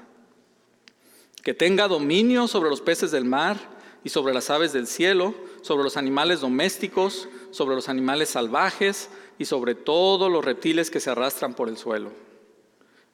que 1.42 1.56
tenga 1.56 1.88
dominio 1.88 2.48
sobre 2.48 2.70
los 2.70 2.82
peces 2.82 3.10
del 3.10 3.26
mar 3.26 3.58
y 4.04 4.10
sobre 4.10 4.32
las 4.32 4.52
aves 4.52 4.74
del 4.74 4.86
cielo, 4.86 5.34
sobre 5.64 5.84
los 5.84 5.98
animales 5.98 6.42
domésticos, 6.42 7.28
sobre 7.50 7.74
los 7.74 7.90
animales 7.90 8.30
salvajes 8.30 9.10
y 9.40 9.46
sobre 9.46 9.74
todos 9.74 10.32
los 10.32 10.46
reptiles 10.46 10.92
que 10.92 11.00
se 11.00 11.10
arrastran 11.10 11.56
por 11.56 11.68
el 11.68 11.76
suelo. 11.78 12.29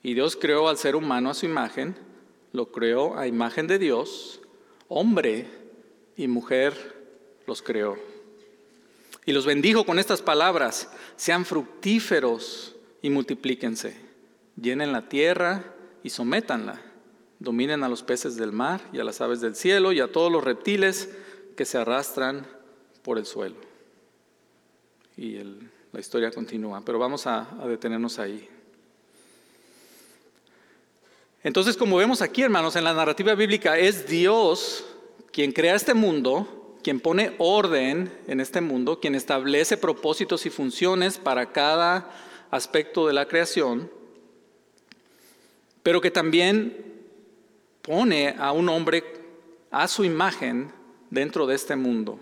Y 0.06 0.14
Dios 0.14 0.36
creó 0.36 0.70
al 0.70 0.78
ser 0.78 0.96
humano 0.96 1.32
a 1.32 1.34
su 1.34 1.48
imagen, 1.48 1.96
lo 2.52 2.72
creó 2.72 3.18
a 3.18 3.26
imagen 3.26 3.66
de 3.66 3.80
Dios, 3.80 4.40
hombre 4.88 5.48
y 6.16 6.28
mujer 6.28 6.76
los 7.48 7.64
creó. 7.64 7.98
Y 9.26 9.32
los 9.32 9.48
bendijo 9.48 9.84
con 9.84 9.98
estas 9.98 10.22
palabras, 10.22 10.92
sean 11.16 11.44
fructíferos 11.44 12.76
y 13.02 13.10
multiplíquense, 13.10 14.00
llenen 14.62 14.92
la 14.92 15.10
tierra 15.10 15.74
y 16.04 16.12
sométanla, 16.12 16.80
dominen 17.40 17.84
a 17.84 17.90
los 17.90 18.04
peces 18.04 18.36
del 18.36 18.52
mar 18.52 18.82
y 18.94 19.00
a 19.00 19.04
las 19.04 19.22
aves 19.22 19.42
del 19.42 19.56
cielo 19.56 19.92
y 19.92 20.02
a 20.02 20.12
todos 20.12 20.32
los 20.32 20.44
reptiles 20.44 21.10
que 21.58 21.66
se 21.66 21.80
arrastran 21.80 22.46
por 23.02 23.18
el 23.18 23.26
suelo. 23.26 23.56
Y 25.18 25.40
la 25.92 26.00
historia 26.00 26.30
continúa, 26.30 26.84
pero 26.86 27.00
vamos 27.00 27.26
a 27.26 27.58
detenernos 27.68 28.20
ahí. 28.20 28.48
Entonces, 31.46 31.78
como 31.78 31.98
vemos 31.98 32.24
aquí, 32.24 32.42
hermanos, 32.42 32.76
en 32.76 32.84
la 32.84 32.96
narrativa 32.96 33.36
bíblica, 33.36 33.78
es 33.78 34.08
Dios 34.08 34.84
quien 35.32 35.52
crea 35.52 35.76
este 35.76 35.94
mundo, 35.94 36.76
quien 36.82 37.00
pone 37.00 37.36
orden 37.38 38.12
en 38.26 38.40
este 38.40 38.62
mundo, 38.62 39.00
quien 39.00 39.14
establece 39.14 39.78
propósitos 39.78 40.48
y 40.48 40.50
funciones 40.50 41.20
para 41.20 41.52
cada 41.52 42.10
aspecto 42.50 43.06
de 43.06 43.14
la 43.14 43.28
creación, 43.28 43.92
pero 45.84 46.02
que 46.02 46.10
también 46.10 47.04
pone 47.84 48.34
a 48.40 48.52
un 48.52 48.68
hombre 48.68 49.04
a 49.70 49.88
su 49.88 50.04
imagen 50.04 50.72
dentro 51.12 51.46
de 51.46 51.54
este 51.54 51.76
mundo. 51.76 52.20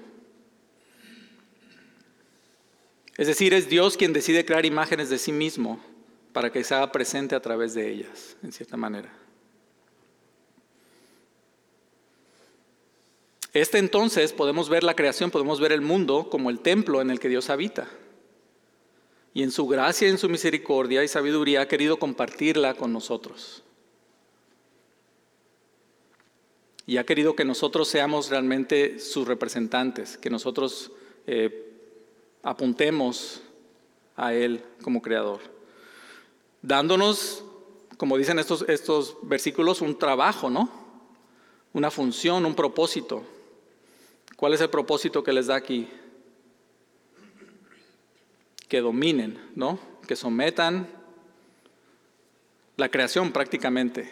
Es 3.15 3.27
decir, 3.27 3.53
es 3.53 3.69
Dios 3.69 3.95
quien 3.95 4.11
decide 4.11 4.43
crear 4.43 4.65
imágenes 4.65 5.09
de 5.09 5.17
sí 5.17 5.31
mismo 5.31 5.79
para 6.33 6.51
que 6.51 6.63
se 6.63 6.75
presente 6.87 7.35
a 7.35 7.41
través 7.41 7.75
de 7.75 7.89
ellas, 7.89 8.35
en 8.43 8.51
cierta 8.51 8.75
manera. 8.75 9.13
Este 13.53 13.77
entonces 13.77 14.33
podemos 14.33 14.67
ver 14.67 14.83
la 14.83 14.95
creación, 14.95 15.29
podemos 15.29 15.59
ver 15.59 15.71
el 15.71 15.81
mundo 15.81 16.27
como 16.31 16.49
el 16.49 16.59
templo 16.59 17.01
en 17.01 17.11
el 17.11 17.19
que 17.19 17.29
Dios 17.29 17.51
habita. 17.51 17.87
Y 19.35 19.43
en 19.43 19.51
su 19.51 19.67
gracia, 19.67 20.09
en 20.09 20.17
su 20.17 20.27
misericordia 20.27 21.03
y 21.03 21.07
sabiduría 21.07 21.61
ha 21.61 21.67
querido 21.67 21.97
compartirla 21.99 22.73
con 22.73 22.91
nosotros. 22.91 23.63
Y 26.87 26.97
ha 26.97 27.05
querido 27.05 27.35
que 27.35 27.45
nosotros 27.45 27.87
seamos 27.87 28.29
realmente 28.29 28.99
sus 28.99 29.27
representantes, 29.27 30.17
que 30.17 30.31
nosotros 30.31 30.91
eh, 31.27 31.71
apuntemos 32.41 33.41
a 34.15 34.33
Él 34.33 34.63
como 34.81 35.01
creador 35.01 35.52
dándonos, 36.63 37.43
como 37.97 38.17
dicen 38.17 38.39
estos, 38.39 38.65
estos 38.67 39.17
versículos, 39.21 39.81
un 39.81 39.99
trabajo, 39.99 40.49
¿no? 40.49 40.71
Una 41.73 41.91
función, 41.91 42.45
un 42.45 42.55
propósito. 42.55 43.23
¿Cuál 44.35 44.55
es 44.55 44.61
el 44.61 44.69
propósito 44.69 45.23
que 45.23 45.33
les 45.33 45.47
da 45.47 45.55
aquí? 45.55 45.87
Que 48.67 48.81
dominen, 48.81 49.39
¿no? 49.55 49.77
Que 50.07 50.15
sometan 50.15 50.87
la 52.77 52.89
creación 52.89 53.31
prácticamente. 53.31 54.11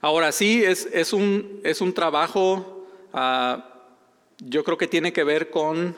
Ahora 0.00 0.32
sí, 0.32 0.64
es, 0.64 0.86
es, 0.92 1.12
un, 1.12 1.60
es 1.62 1.80
un, 1.80 1.92
trabajo, 1.92 2.86
ah, 3.12 3.82
yo 4.38 4.62
creo 4.64 4.78
que 4.78 4.86
tiene 4.86 5.12
que 5.12 5.24
ver 5.24 5.50
con 5.50 5.96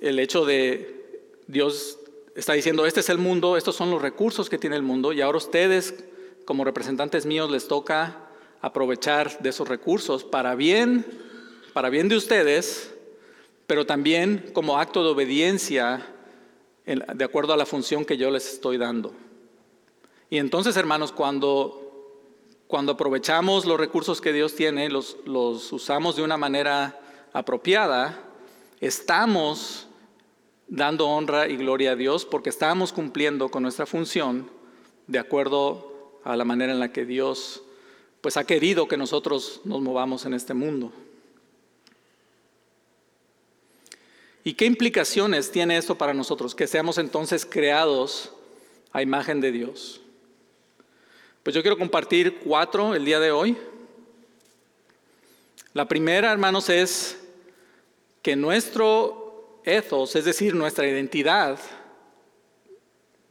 el 0.00 0.18
hecho 0.18 0.44
de 0.44 1.30
Dios 1.46 1.98
está 2.34 2.52
diciendo, 2.52 2.86
este 2.86 3.00
es 3.00 3.08
el 3.08 3.18
mundo, 3.18 3.56
estos 3.56 3.76
son 3.76 3.90
los 3.90 4.02
recursos 4.02 4.48
que 4.48 4.58
tiene 4.58 4.76
el 4.76 4.82
mundo 4.82 5.12
y 5.12 5.20
ahora 5.20 5.38
ustedes 5.38 6.04
como 6.44 6.64
representantes 6.64 7.26
míos 7.26 7.50
les 7.50 7.68
toca 7.68 8.28
aprovechar 8.60 9.38
de 9.40 9.50
esos 9.50 9.68
recursos 9.68 10.24
para 10.24 10.54
bien, 10.54 11.06
para 11.72 11.90
bien 11.90 12.08
de 12.08 12.16
ustedes, 12.16 12.94
pero 13.66 13.86
también 13.86 14.50
como 14.52 14.78
acto 14.78 15.04
de 15.04 15.10
obediencia 15.10 16.06
de 16.84 17.24
acuerdo 17.24 17.52
a 17.52 17.56
la 17.56 17.66
función 17.66 18.04
que 18.04 18.16
yo 18.16 18.30
les 18.30 18.54
estoy 18.54 18.76
dando. 18.76 19.14
Y 20.28 20.38
entonces, 20.38 20.76
hermanos, 20.76 21.12
cuando, 21.12 22.20
cuando 22.66 22.92
aprovechamos 22.92 23.64
los 23.64 23.78
recursos 23.78 24.20
que 24.20 24.32
Dios 24.32 24.54
tiene, 24.54 24.90
los, 24.90 25.16
los 25.24 25.72
usamos 25.72 26.16
de 26.16 26.22
una 26.22 26.36
manera 26.36 27.00
apropiada, 27.32 28.18
estamos 28.80 29.88
dando 30.74 31.08
honra 31.08 31.48
y 31.48 31.56
gloria 31.56 31.92
a 31.92 31.96
Dios 31.96 32.24
porque 32.24 32.50
estamos 32.50 32.92
cumpliendo 32.92 33.48
con 33.48 33.62
nuestra 33.62 33.86
función 33.86 34.50
de 35.06 35.20
acuerdo 35.20 36.18
a 36.24 36.34
la 36.36 36.44
manera 36.44 36.72
en 36.72 36.80
la 36.80 36.92
que 36.92 37.04
Dios 37.04 37.62
pues 38.20 38.36
ha 38.36 38.44
querido 38.44 38.88
que 38.88 38.96
nosotros 38.96 39.60
nos 39.64 39.80
movamos 39.80 40.26
en 40.26 40.34
este 40.34 40.52
mundo. 40.52 40.92
¿Y 44.42 44.54
qué 44.54 44.64
implicaciones 44.64 45.52
tiene 45.52 45.76
esto 45.76 45.96
para 45.96 46.12
nosotros? 46.12 46.56
Que 46.56 46.66
seamos 46.66 46.98
entonces 46.98 47.46
creados 47.46 48.32
a 48.92 49.00
imagen 49.00 49.40
de 49.40 49.52
Dios. 49.52 50.00
Pues 51.44 51.54
yo 51.54 51.62
quiero 51.62 51.78
compartir 51.78 52.40
cuatro 52.40 52.96
el 52.96 53.04
día 53.04 53.20
de 53.20 53.30
hoy. 53.30 53.56
La 55.72 55.86
primera, 55.86 56.32
hermanos, 56.32 56.68
es 56.68 57.20
que 58.22 58.34
nuestro 58.34 59.23
ethos, 59.64 60.14
es 60.16 60.24
decir, 60.24 60.54
nuestra 60.54 60.86
identidad, 60.86 61.58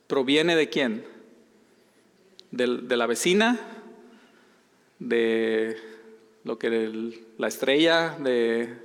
proviene 0.07 0.55
de 0.55 0.69
quién? 0.69 1.05
De, 2.51 2.67
la 2.67 3.07
vecina, 3.07 3.59
de 4.99 5.77
lo 6.43 6.59
que 6.59 7.19
la 7.37 7.47
estrella 7.47 8.15
de, 8.19 8.77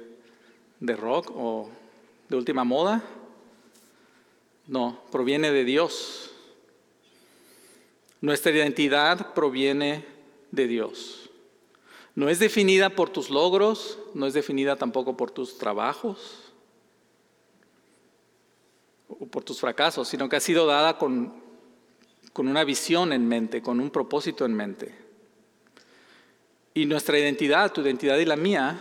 de 0.80 0.96
rock 0.96 1.30
o 1.34 1.70
de 2.28 2.36
última 2.36 2.64
moda. 2.64 3.02
No, 4.66 5.02
proviene 5.10 5.50
de 5.50 5.64
Dios. 5.64 6.30
Nuestra 8.20 8.52
identidad 8.52 9.34
proviene 9.34 10.04
de 10.50 10.66
Dios. 10.66 11.30
No 12.14 12.28
es 12.28 12.38
definida 12.38 12.90
por 12.90 13.10
tus 13.10 13.30
logros, 13.30 13.98
no 14.14 14.26
es 14.26 14.34
definida 14.34 14.76
tampoco 14.76 15.16
por 15.16 15.30
tus 15.30 15.56
trabajos, 15.56 16.47
o 19.08 19.26
por 19.26 19.44
tus 19.44 19.60
fracasos, 19.60 20.08
sino 20.08 20.28
que 20.28 20.36
ha 20.36 20.40
sido 20.40 20.66
dada 20.66 20.98
con, 20.98 21.32
con 22.32 22.48
una 22.48 22.64
visión 22.64 23.12
en 23.12 23.26
mente, 23.26 23.62
con 23.62 23.80
un 23.80 23.90
propósito 23.90 24.44
en 24.44 24.54
mente. 24.54 24.94
Y 26.74 26.86
nuestra 26.86 27.18
identidad, 27.18 27.72
tu 27.72 27.80
identidad 27.80 28.18
y 28.18 28.24
la 28.24 28.36
mía, 28.36 28.80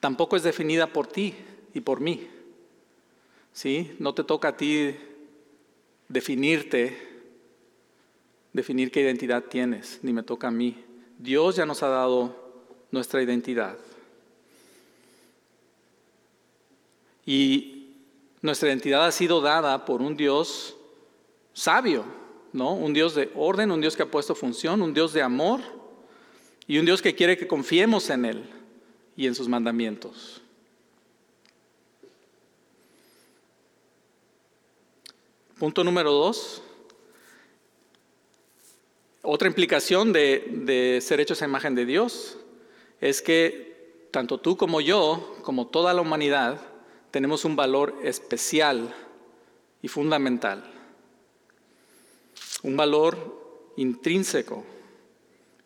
tampoco 0.00 0.36
es 0.36 0.42
definida 0.42 0.86
por 0.86 1.06
ti 1.06 1.34
y 1.72 1.80
por 1.80 2.00
mí. 2.00 2.28
¿Sí? 3.52 3.96
No 3.98 4.14
te 4.14 4.24
toca 4.24 4.48
a 4.48 4.56
ti 4.56 4.94
definirte, 6.08 6.96
definir 8.52 8.90
qué 8.90 9.00
identidad 9.00 9.44
tienes, 9.44 10.00
ni 10.02 10.12
me 10.12 10.22
toca 10.22 10.48
a 10.48 10.50
mí. 10.50 10.84
Dios 11.18 11.56
ya 11.56 11.66
nos 11.66 11.82
ha 11.82 11.88
dado 11.88 12.36
nuestra 12.90 13.22
identidad. 13.22 13.76
Y 17.26 17.73
Nuestra 18.44 18.68
identidad 18.68 19.06
ha 19.06 19.10
sido 19.10 19.40
dada 19.40 19.86
por 19.86 20.02
un 20.02 20.18
Dios 20.18 20.76
sabio, 21.54 22.04
¿no? 22.52 22.74
Un 22.74 22.92
Dios 22.92 23.14
de 23.14 23.32
orden, 23.34 23.70
un 23.70 23.80
Dios 23.80 23.96
que 23.96 24.02
ha 24.02 24.10
puesto 24.10 24.34
función, 24.34 24.82
un 24.82 24.92
Dios 24.92 25.14
de 25.14 25.22
amor 25.22 25.62
y 26.66 26.76
un 26.76 26.84
Dios 26.84 27.00
que 27.00 27.14
quiere 27.14 27.38
que 27.38 27.48
confiemos 27.48 28.10
en 28.10 28.26
Él 28.26 28.44
y 29.16 29.26
en 29.26 29.34
sus 29.34 29.48
mandamientos. 29.48 30.42
Punto 35.58 35.82
número 35.82 36.12
dos. 36.12 36.60
Otra 39.22 39.48
implicación 39.48 40.12
de, 40.12 40.44
de, 40.66 41.00
ser 41.00 41.18
hechos 41.18 41.40
a 41.40 41.46
imagen 41.46 41.74
de 41.74 41.86
Dios 41.86 42.36
es 43.00 43.22
que 43.22 44.08
tanto 44.10 44.36
tú 44.36 44.58
como 44.58 44.82
yo, 44.82 45.34
como 45.40 45.66
toda 45.66 45.94
la 45.94 46.02
humanidad, 46.02 46.73
tenemos 47.14 47.44
un 47.44 47.54
valor 47.54 47.94
especial 48.02 48.92
y 49.80 49.86
fundamental. 49.86 50.64
Un 52.64 52.76
valor 52.76 53.70
intrínseco. 53.76 54.64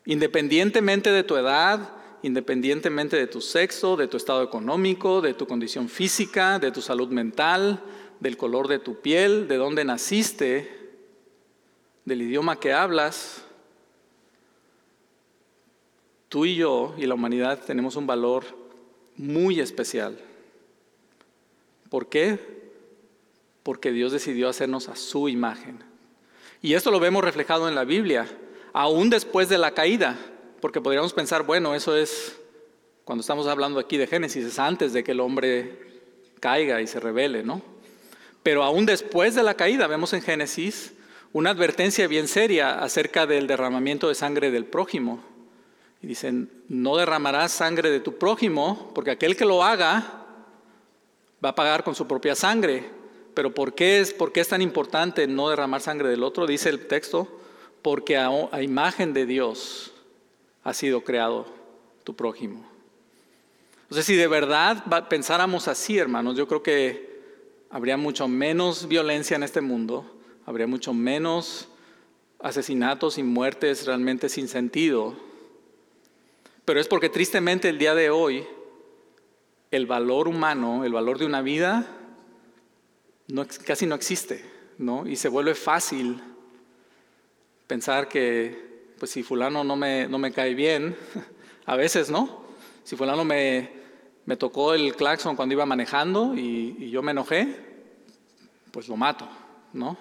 Independientemente 0.05 1.11
de 1.11 1.23
tu 1.23 1.37
edad, 1.37 1.89
independientemente 2.21 3.17
de 3.17 3.25
tu 3.25 3.41
sexo, 3.41 3.97
de 3.97 4.07
tu 4.07 4.15
estado 4.15 4.43
económico, 4.43 5.21
de 5.21 5.33
tu 5.33 5.47
condición 5.47 5.89
física, 5.89 6.59
de 6.59 6.71
tu 6.71 6.83
salud 6.83 7.09
mental, 7.09 7.83
del 8.19 8.37
color 8.37 8.67
de 8.67 8.77
tu 8.77 9.01
piel, 9.01 9.47
de 9.47 9.57
dónde 9.57 9.83
naciste, 9.83 10.91
del 12.05 12.21
idioma 12.21 12.59
que 12.59 12.73
hablas, 12.73 13.43
tú 16.27 16.45
y 16.45 16.57
yo 16.57 16.93
y 16.95 17.07
la 17.07 17.15
humanidad 17.15 17.59
tenemos 17.65 17.95
un 17.95 18.05
valor 18.05 18.43
muy 19.17 19.59
especial. 19.59 20.28
¿Por 21.89 22.07
qué? 22.07 22.39
Porque 23.63 23.91
Dios 23.91 24.11
decidió 24.11 24.49
hacernos 24.49 24.89
a 24.89 24.95
su 24.95 25.29
imagen. 25.29 25.83
Y 26.61 26.73
esto 26.73 26.91
lo 26.91 26.99
vemos 26.99 27.23
reflejado 27.23 27.67
en 27.67 27.75
la 27.75 27.83
Biblia, 27.83 28.27
aún 28.73 29.09
después 29.09 29.49
de 29.49 29.57
la 29.57 29.71
caída, 29.71 30.17
porque 30.61 30.81
podríamos 30.81 31.13
pensar, 31.13 31.43
bueno, 31.43 31.73
eso 31.73 31.95
es 31.95 32.37
cuando 33.05 33.21
estamos 33.21 33.47
hablando 33.47 33.79
aquí 33.79 33.97
de 33.97 34.07
Génesis, 34.07 34.45
es 34.45 34.59
antes 34.59 34.93
de 34.93 35.03
que 35.03 35.13
el 35.13 35.19
hombre 35.19 35.79
caiga 36.39 36.81
y 36.81 36.87
se 36.87 36.99
revele, 36.99 37.43
¿no? 37.43 37.61
Pero 38.43 38.63
aún 38.63 38.85
después 38.85 39.35
de 39.35 39.43
la 39.43 39.55
caída, 39.55 39.87
vemos 39.87 40.13
en 40.13 40.21
Génesis 40.21 40.93
una 41.33 41.51
advertencia 41.51 42.07
bien 42.07 42.27
seria 42.27 42.79
acerca 42.79 43.25
del 43.25 43.47
derramamiento 43.47 44.07
de 44.07 44.15
sangre 44.15 44.51
del 44.51 44.65
prójimo. 44.65 45.23
Y 46.01 46.07
dicen, 46.07 46.49
no 46.67 46.97
derramarás 46.97 47.51
sangre 47.51 47.89
de 47.89 47.99
tu 47.99 48.17
prójimo, 48.17 48.91
porque 48.95 49.11
aquel 49.11 49.35
que 49.35 49.45
lo 49.45 49.63
haga 49.63 50.18
va 51.43 51.49
a 51.49 51.55
pagar 51.55 51.83
con 51.83 51.95
su 51.95 52.07
propia 52.07 52.35
sangre. 52.35 52.89
Pero 53.33 53.53
¿por 53.53 53.73
qué 53.73 53.99
es, 53.99 54.13
por 54.13 54.31
es 54.35 54.47
tan 54.47 54.61
importante 54.61 55.27
no 55.27 55.49
derramar 55.49 55.81
sangre 55.81 56.09
del 56.09 56.23
otro? 56.23 56.47
Dice 56.47 56.69
el 56.69 56.87
texto, 56.87 57.27
porque 57.81 58.17
a, 58.17 58.29
a 58.51 58.61
imagen 58.61 59.13
de 59.13 59.25
Dios 59.25 59.93
ha 60.63 60.73
sido 60.73 61.03
creado 61.03 61.45
tu 62.03 62.15
prójimo. 62.15 62.67
Entonces, 63.83 64.05
si 64.05 64.15
de 64.15 64.27
verdad 64.27 65.07
pensáramos 65.09 65.67
así, 65.67 65.97
hermanos, 65.97 66.37
yo 66.37 66.47
creo 66.47 66.61
que 66.61 67.21
habría 67.69 67.97
mucho 67.97 68.27
menos 68.27 68.87
violencia 68.87 69.35
en 69.35 69.43
este 69.43 69.61
mundo, 69.61 70.05
habría 70.45 70.67
mucho 70.67 70.93
menos 70.93 71.67
asesinatos 72.39 73.17
y 73.17 73.23
muertes 73.23 73.85
realmente 73.85 74.29
sin 74.29 74.47
sentido. 74.47 75.15
Pero 76.65 76.79
es 76.79 76.87
porque 76.87 77.09
tristemente 77.09 77.69
el 77.69 77.79
día 77.79 77.95
de 77.95 78.09
hoy 78.09 78.45
el 79.71 79.85
valor 79.85 80.27
humano, 80.27 80.83
el 80.83 80.93
valor 80.93 81.19
de 81.19 81.25
una 81.25 81.41
vida, 81.41 81.85
casi 83.65 83.85
no 83.85 83.95
existe, 83.95 84.43
¿no? 84.77 85.07
Y 85.07 85.15
se 85.15 85.29
vuelve 85.29 85.53
fácil 85.55 86.21
pensar 87.67 88.07
que, 88.07 88.93
pues 88.97 89.11
si 89.11 89.21
fulano 89.21 89.63
no 89.63 89.75
me, 89.75 90.07
no 90.07 90.17
me 90.17 90.31
cae 90.31 90.55
bien, 90.55 90.95
a 91.65 91.75
veces, 91.75 92.09
¿no? 92.09 92.43
Si 92.83 92.95
fulano 92.95 93.23
me, 93.23 93.69
me 94.25 94.35
tocó 94.37 94.73
el 94.73 94.95
claxon 94.95 95.35
cuando 95.35 95.53
iba 95.53 95.65
manejando 95.65 96.33
y, 96.35 96.89
yo 96.89 97.01
me 97.03 97.11
enojé, 97.11 97.55
pues 98.71 98.87
lo 98.87 98.97
mato, 98.97 99.27
¿no? 99.73 99.97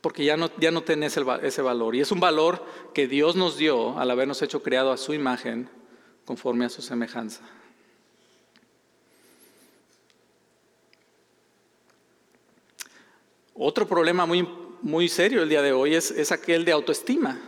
Porque 0.00 0.24
ya 0.24 0.36
no, 0.36 0.50
ya 0.58 0.70
no 0.70 0.82
tenés 0.82 1.16
ese 1.42 1.62
valor. 1.62 1.96
Y 1.96 2.00
es 2.00 2.12
un 2.12 2.20
valor 2.20 2.64
que 2.94 3.08
Dios 3.08 3.34
nos 3.34 3.56
dio 3.56 3.98
al 3.98 4.10
habernos 4.12 4.42
hecho 4.42 4.62
creado 4.62 4.92
a 4.92 4.96
su 4.96 5.12
imagen 5.12 5.68
conforme 6.24 6.64
a 6.64 6.68
su 6.68 6.82
semejanza. 6.82 7.42
Otro 13.60 13.88
problema 13.88 14.24
muy, 14.24 14.48
muy 14.82 15.08
serio 15.08 15.42
el 15.42 15.48
día 15.48 15.62
de 15.62 15.72
hoy 15.72 15.96
es, 15.96 16.12
es 16.12 16.30
aquel 16.30 16.64
de 16.64 16.70
autoestima. 16.70 17.40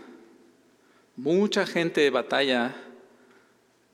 Mucha 1.14 1.64
gente 1.66 2.10
batalla 2.10 2.74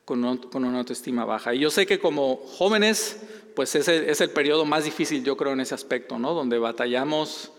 con, 0.03 0.23
una 0.23 0.79
autoestima 0.79 1.25
baja. 1.25 1.53
Y 1.53 1.59
yo 1.59 1.69
sé 1.69 1.85
que 1.85 1.99
como 1.99 2.37
jóvenes, 2.37 3.21
pues 3.55 3.75
ese 3.75 4.09
es 4.09 4.19
el 4.21 4.31
periodo 4.31 4.65
más 4.65 4.85
difícil, 4.85 5.23
yo 5.23 5.37
creo, 5.37 5.53
en 5.53 5.59
ese 5.59 5.75
aspecto, 5.75 6.17
¿no? 6.17 6.33
Donde 6.33 6.57
batallamos 6.57 7.51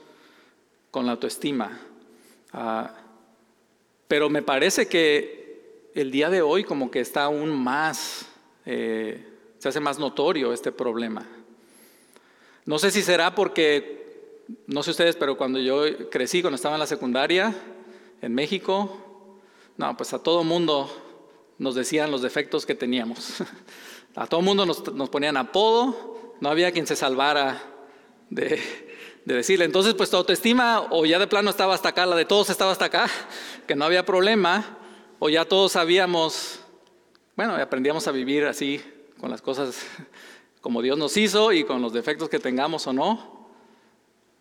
con 0.91 1.07
la 1.07 1.13
autoestima. 1.13 1.79
Ah, 2.53 2.95
pero 4.09 4.29
me 4.29 4.43
parece 4.43 4.89
que 4.89 5.91
el 5.95 6.11
día 6.11 6.31
de 6.31 6.43
hoy 6.43 6.65
como 6.65 6.91
que 6.91 6.99
está 6.99 7.25
aún 7.25 7.51
más, 7.51 8.27
eh, 8.67 9.25
se 9.59 9.69
hace 9.69 9.79
más 9.79 10.01
notorio 10.01 10.53
este 10.53 10.73
problema. 10.73 11.29
No 12.65 12.79
sé 12.79 12.91
si 12.91 13.03
será 13.03 13.35
porque, 13.35 14.08
no 14.67 14.83
sé 14.83 14.91
ustedes, 14.91 15.17
pero 15.17 15.37
cuando 15.37 15.59
yo 15.59 15.83
crecí, 16.11 16.41
cuando 16.41 16.57
estaba 16.57 16.75
en 16.75 16.81
la 16.81 16.87
secundaria 16.87 17.55
en 18.23 18.35
México, 18.35 19.39
no, 19.77 19.97
pues 19.97 20.13
a 20.13 20.23
todo 20.23 20.43
mundo 20.45 20.91
nos 21.59 21.75
decían 21.75 22.11
los 22.11 22.23
defectos 22.23 22.67
que 22.67 22.75
teníamos. 22.75 23.35
A 24.15 24.27
todo 24.27 24.41
mundo 24.41 24.67
nos, 24.67 24.81
ponían 25.11 25.37
apodo, 25.37 26.35
no 26.41 26.49
había 26.49 26.73
quien 26.73 26.89
se 26.89 26.97
salvara 26.97 27.63
de, 28.31 28.61
decirle. 29.25 29.65
Entonces, 29.65 29.95
pues 29.95 30.11
tu 30.11 30.17
autoestima 30.17 30.89
o 30.91 31.07
ya 31.07 31.21
de 31.21 31.29
plano 31.29 31.51
estaba 31.51 31.75
hasta 31.75 31.91
acá, 31.91 32.05
la 32.05 32.17
de 32.17 32.25
todos 32.25 32.51
estaba 32.51 32.73
hasta 32.73 32.87
acá, 32.87 33.09
que 33.69 33.77
no 33.77 33.85
había 33.85 34.05
problema, 34.05 34.79
o 35.21 35.29
ya 35.29 35.45
todos 35.45 35.73
sabíamos, 35.73 36.59
bueno, 37.37 37.55
aprendíamos 37.55 38.09
a 38.09 38.11
vivir 38.11 38.47
así, 38.47 38.83
con 39.21 39.31
las 39.31 39.41
cosas 39.41 39.87
como 40.61 40.83
Dios 40.83 40.99
nos 40.99 41.17
hizo 41.17 41.53
y 41.53 41.63
con 41.63 41.81
los 41.81 41.93
defectos 41.93 42.29
que 42.29 42.41
tengamos 42.41 42.89
o 42.89 42.93
no, 42.93 43.38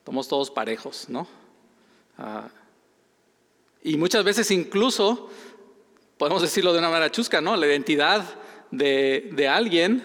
somos 0.08 0.26
todos 0.30 0.50
parejos, 0.50 1.10
¿no? 1.10 1.28
Ah, 2.18 2.48
y 3.84 3.98
muchas 3.98 4.24
veces 4.24 4.50
incluso 4.52 5.30
podemos 6.18 6.42
decirlo 6.42 6.72
de 6.72 6.80
una 6.80 6.88
manera 6.88 7.12
chusca, 7.12 7.42
¿no? 7.42 7.58
La 7.58 7.68
identidad 7.68 8.24
de, 8.72 9.50
alguien 9.52 10.02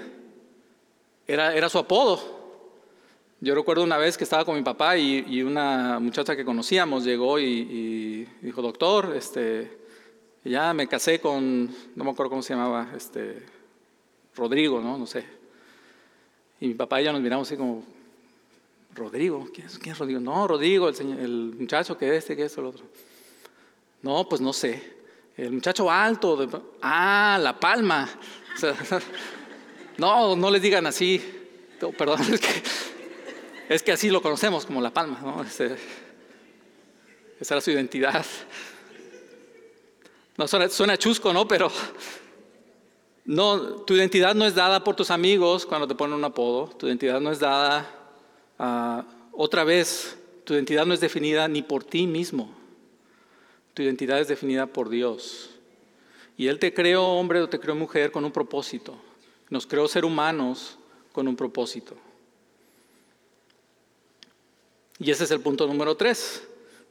era, 1.24 1.54
era, 1.54 1.68
su 1.68 1.78
apodo. 1.78 2.20
Yo 3.38 3.54
recuerdo 3.54 3.84
una 3.84 3.96
vez 3.96 4.18
que 4.18 4.24
estaba 4.24 4.44
con 4.44 4.56
mi 4.56 4.62
papá 4.62 4.96
y, 4.96 5.40
una 5.40 6.00
muchacha 6.00 6.34
que 6.34 6.44
conocíamos 6.44 7.04
llegó 7.04 7.38
y, 7.38 8.26
dijo, 8.40 8.60
doctor, 8.60 9.14
este, 9.14 9.70
ya 10.42 10.74
me 10.74 10.88
casé 10.88 11.20
con, 11.20 11.72
no 11.94 12.02
me 12.02 12.10
acuerdo 12.10 12.30
cómo 12.30 12.42
se 12.42 12.54
llamaba, 12.54 12.88
este, 12.96 13.40
Rodrigo, 14.34 14.80
¿no? 14.80 14.98
No 14.98 15.06
sé. 15.06 15.24
Y 16.60 16.66
mi 16.66 16.74
papá 16.74 17.00
y 17.00 17.04
yo 17.04 17.12
nos 17.12 17.20
miramos 17.20 17.46
así 17.46 17.56
como, 17.56 17.84
Rodrigo, 18.94 19.48
¿quién 19.52 19.66
es, 19.66 19.98
Rodrigo? 19.98 20.20
No, 20.20 20.46
Rodrigo, 20.46 20.88
el, 20.88 21.00
el 21.00 21.54
muchacho 21.58 21.96
que 21.96 22.14
este, 22.16 22.36
que 22.36 22.44
esto, 22.44 22.60
el 22.60 22.66
otro. 22.68 22.84
No, 24.02 24.28
pues 24.28 24.40
no 24.40 24.52
sé. 24.52 25.02
El 25.36 25.52
muchacho 25.52 25.90
alto, 25.90 26.36
de, 26.36 26.60
ah, 26.82 27.38
La 27.40 27.58
Palma. 27.58 28.08
no, 29.96 30.36
no 30.36 30.50
les 30.50 30.60
digan 30.60 30.86
así. 30.86 31.22
perdón, 31.96 32.20
es 33.68 33.82
que, 33.82 33.92
así 33.92 34.10
lo 34.10 34.20
conocemos 34.20 34.66
como 34.66 34.80
La 34.80 34.92
Palma. 34.92 35.20
¿no? 35.22 35.42
esa 35.42 35.74
era 37.54 37.60
su 37.60 37.70
identidad. 37.70 38.26
No, 40.36 40.46
suena, 40.48 40.98
chusco, 40.98 41.32
¿no? 41.32 41.48
Pero 41.48 41.70
no, 43.24 43.58
tu 43.84 43.94
identidad 43.94 44.34
no 44.34 44.44
es 44.44 44.54
dada 44.54 44.84
por 44.84 44.96
tus 44.96 45.10
amigos 45.10 45.64
cuando 45.64 45.86
te 45.86 45.94
ponen 45.94 46.16
un 46.16 46.24
apodo. 46.24 46.68
Tu 46.76 46.88
identidad 46.88 47.20
no 47.20 47.30
es 47.30 47.38
dada 47.38 48.01
ah, 48.62 49.04
otra 49.32 49.64
vez. 49.64 50.16
Tu 50.44 50.54
identidad 50.54 50.86
no 50.86 50.94
es 50.94 51.00
definida 51.00 51.46
ni 51.46 51.62
por 51.62 51.84
ti 51.84 52.06
mismo. 52.06 52.50
Tu 53.74 53.82
identidad 53.82 54.20
es 54.20 54.28
definida 54.28 54.66
por 54.66 54.88
Dios. 54.88 55.50
Y 56.36 56.48
Él 56.48 56.58
te 56.58 56.72
creó 56.74 57.04
hombre 57.04 57.40
o 57.40 57.48
te 57.48 57.60
creó 57.60 57.74
mujer 57.74 58.10
con 58.10 58.24
un 58.24 58.32
propósito. 58.32 58.96
Nos 59.50 59.66
creó 59.66 59.86
ser 59.86 60.04
humanos 60.04 60.78
con 61.12 61.28
un 61.28 61.36
propósito. 61.36 61.96
Y 64.98 65.10
ese 65.10 65.24
es 65.24 65.30
el 65.30 65.40
punto 65.40 65.66
número 65.66 65.96
tres. 65.96 66.42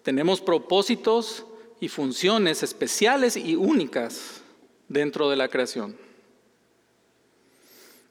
Tenemos 0.03 0.41
propósitos 0.41 1.45
y 1.79 1.87
funciones 1.87 2.63
especiales 2.63 3.35
y 3.35 3.55
únicas 3.55 4.41
dentro 4.87 5.29
de 5.29 5.35
la 5.35 5.47
creación. 5.47 5.97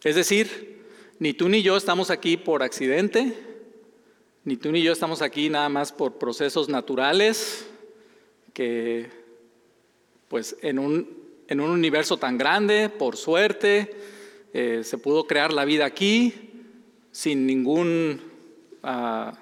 Es 0.02 0.16
decir, 0.16 0.84
ni 1.18 1.34
tú 1.34 1.48
ni 1.48 1.62
yo 1.62 1.76
estamos 1.76 2.10
aquí 2.10 2.36
por 2.36 2.62
accidente, 2.62 3.36
ni 4.50 4.56
tú 4.56 4.72
ni 4.72 4.82
yo 4.82 4.92
estamos 4.92 5.22
aquí 5.22 5.48
nada 5.48 5.68
más 5.68 5.92
por 5.92 6.18
procesos 6.18 6.68
naturales, 6.68 7.68
que 8.52 9.08
pues 10.26 10.56
en 10.60 10.80
un, 10.80 11.08
en 11.46 11.60
un 11.60 11.70
universo 11.70 12.16
tan 12.16 12.36
grande, 12.36 12.88
por 12.88 13.16
suerte, 13.16 13.94
eh, 14.52 14.80
se 14.82 14.98
pudo 14.98 15.28
crear 15.28 15.52
la 15.52 15.64
vida 15.64 15.84
aquí 15.84 16.34
sin 17.12 17.46
ningún, 17.46 18.20
ah, 18.82 19.38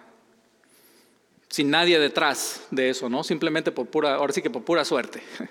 sin 1.48 1.70
nadie 1.70 1.98
detrás 1.98 2.66
de 2.70 2.90
eso, 2.90 3.08
¿no? 3.08 3.24
Simplemente 3.24 3.72
por 3.72 3.86
pura, 3.86 4.16
ahora 4.16 4.34
sí 4.34 4.42
que 4.42 4.50
por 4.50 4.62
pura 4.62 4.84
suerte. 4.84 5.22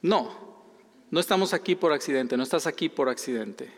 No, 0.00 0.64
no 1.12 1.20
estamos 1.20 1.54
aquí 1.54 1.76
por 1.76 1.92
accidente, 1.92 2.36
no 2.36 2.42
estás 2.42 2.66
aquí 2.66 2.88
por 2.88 3.08
accidente. 3.08 3.70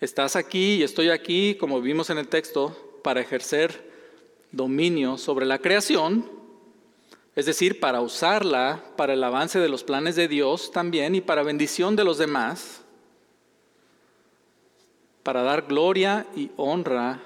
Estás 0.00 0.34
aquí 0.34 0.76
y 0.76 0.82
estoy 0.82 1.10
aquí, 1.10 1.54
como 1.54 1.80
vimos 1.80 2.10
en 2.10 2.18
el 2.18 2.26
texto, 2.26 2.98
para 3.04 3.20
ejercer 3.20 3.89
dominio 4.52 5.18
sobre 5.18 5.46
la 5.46 5.58
creación, 5.58 6.30
es 7.36 7.46
decir, 7.46 7.80
para 7.80 8.00
usarla 8.00 8.82
para 8.96 9.14
el 9.14 9.22
avance 9.22 9.58
de 9.58 9.68
los 9.68 9.84
planes 9.84 10.16
de 10.16 10.28
Dios 10.28 10.72
también 10.72 11.14
y 11.14 11.20
para 11.20 11.42
bendición 11.42 11.96
de 11.96 12.04
los 12.04 12.18
demás 12.18 12.82
para 15.22 15.42
dar 15.42 15.62
gloria 15.62 16.26
y 16.34 16.50
honra 16.56 17.22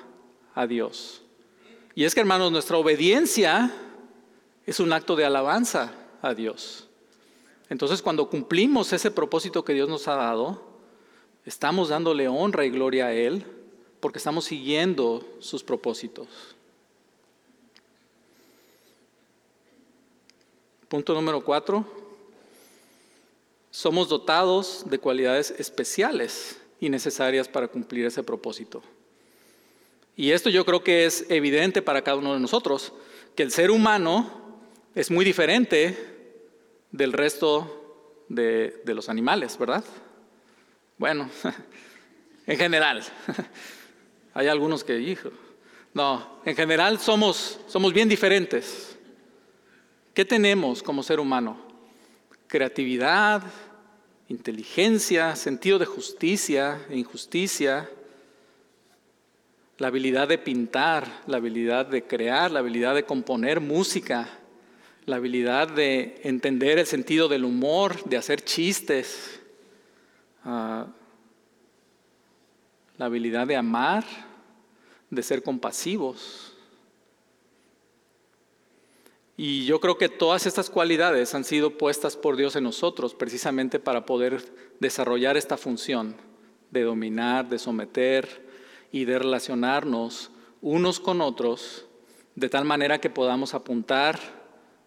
a 0.55 0.67
Dios. 0.67 1.23
Y 1.95 2.05
es 2.05 2.15
que, 2.15 2.21
hermanos, 2.21 2.51
nuestra 2.51 2.77
obediencia 2.77 3.73
es 4.67 4.81
un 4.81 4.93
acto 4.93 5.17
de 5.17 5.25
alabanza 5.25 5.93
a 6.21 6.35
Dios. 6.35 6.89
Entonces, 7.69 8.03
cuando 8.03 8.29
cumplimos 8.29 8.93
ese 8.93 9.11
propósito 9.11 9.65
que 9.65 9.75
Dios 9.75 9.89
nos 9.89 10.09
ha 10.09 10.17
dado, 10.17 10.63
estamos 11.45 11.89
dándole 11.89 12.29
honra 12.29 12.65
y 12.65 12.71
gloria 12.71 13.07
a 13.07 13.13
Él 13.13 13.45
porque 14.01 14.19
estamos 14.19 14.45
siguiendo 14.45 15.27
sus 15.39 15.63
propósitos. 15.63 16.27
Punto 20.89 21.15
número 21.15 21.43
cuatro. 21.43 21.85
Somos 23.71 24.09
dotados 24.09 24.85
de 24.87 24.99
cualidades 24.99 25.53
especiales 25.59 26.61
y 26.79 26.89
necesarias 26.89 27.49
para 27.49 27.69
cumplir 27.69 28.07
ese 28.07 28.23
propósito. 28.23 28.83
Y 30.17 30.31
esto 30.31 30.51
yo 30.51 30.65
creo 30.65 30.85
que 30.85 31.07
es 31.07 31.27
evidente 31.29 31.83
para 31.83 32.03
cada 32.03 32.19
uno 32.19 32.35
de 32.35 32.41
nosotros, 32.41 32.93
que 33.35 33.43
el 33.43 33.51
ser 33.51 33.71
humano 33.71 34.61
es 34.95 35.11
muy 35.11 35.25
diferente 35.25 35.97
del 36.93 37.13
resto 37.13 38.15
de, 38.29 38.81
los 38.87 39.09
animales, 39.09 39.59
¿verdad? 39.59 39.85
Bueno, 40.99 41.29
en 42.47 42.57
general. 42.57 43.03
Hay 44.35 44.49
algunos 44.49 44.85
que, 44.85 45.01
hijo, 45.01 45.31
no, 45.93 46.41
en 46.45 46.55
general 46.55 47.01
somos, 47.01 47.59
somos 47.67 47.93
bien 47.93 48.09
diferentes. 48.09 48.94
¿Qué 50.15 50.25
tenemos 50.25 50.81
como 50.81 51.03
ser 51.03 51.19
humano? 51.19 51.57
Creatividad, 52.47 53.43
inteligencia, 54.29 55.35
sentido 55.35 55.81
de 55.81 55.87
justicia 55.87 56.87
e 56.89 56.97
injusticia, 56.97 57.91
la 59.79 59.89
habilidad 59.89 60.29
de 60.29 60.39
pintar, 60.39 61.23
la 61.27 61.39
habilidad 61.39 61.87
de 61.87 62.05
crear, 62.05 62.53
la 62.53 62.61
habilidad 62.61 62.95
de 62.95 63.05
componer 63.05 63.59
música, 63.59 64.29
la 65.05 65.17
habilidad 65.17 65.67
de 65.67 66.21
entender 66.23 66.79
el 66.79 66.87
sentido 66.87 67.27
del 67.27 67.45
humor, 67.45 68.05
de 68.05 68.17
hacer 68.17 68.41
chistes, 68.41 69.41
ah, 70.45 70.87
la 72.99 73.07
habilidad 73.07 73.49
de 73.49 73.57
amar, 73.57 74.05
de 75.11 75.23
ser 75.25 75.43
compasivos. 75.43 76.54
Y 79.37 79.65
yo 79.67 79.81
creo 79.81 79.99
que 79.99 80.09
todas 80.09 80.47
estas 80.47 80.71
cualidades 80.71 81.35
han 81.35 81.45
sido 81.45 81.77
puestas 81.77 82.17
por 82.17 82.37
Dios 82.37 82.55
en 82.57 82.65
nosotros 82.65 83.15
precisamente 83.15 83.81
para 83.81 84.07
poder 84.07 84.43
desarrollar 84.81 85.37
esta 85.37 85.57
función 85.57 86.17
de 86.71 86.83
dominar, 86.83 87.49
de 87.49 87.59
someter 87.59 88.47
y 88.93 89.05
de 89.05 89.19
relacionarnos 89.19 90.31
unos 90.61 91.01
con 91.01 91.21
otros 91.21 91.87
de 92.35 92.49
tal 92.49 92.65
manera 92.65 93.01
que 93.01 93.11
podamos 93.11 93.55
apuntar, 93.55 94.19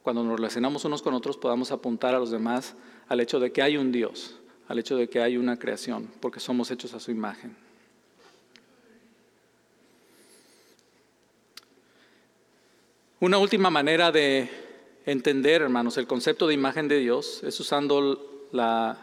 cuando 0.03 0.23
nos 0.23 0.37
relacionamos 0.37 0.85
unos 0.85 1.01
con 1.01 1.13
otros, 1.13 1.37
podamos 1.37 1.71
apuntar 1.71 2.13
a 2.15 2.19
los 2.19 2.31
demás 2.31 2.75
al 3.07 3.19
hecho 3.19 3.39
de 3.39 3.51
que 3.51 3.61
hay 3.61 3.77
un 3.77 3.91
Dios, 3.91 4.39
al 4.67 4.79
hecho 4.79 4.97
de 4.97 5.09
que 5.09 5.21
hay 5.21 5.37
una 5.37 5.57
creación, 5.57 6.09
porque 6.19 6.39
somos 6.39 6.71
hechos 6.71 6.93
a 6.93 6.99
su 6.99 7.11
imagen. 7.11 7.66
Una 13.19 13.39
última 13.39 13.71
manera 13.71 14.11
de 14.11 14.47
entender, 15.03 15.63
hermanos, 15.63 15.97
el 15.97 16.05
concepto 16.05 16.45
de 16.45 16.53
imagen 16.53 16.87
de 16.87 16.99
Dios 16.99 17.41
es 17.43 17.59
usando 17.59 18.45
la, 18.51 18.95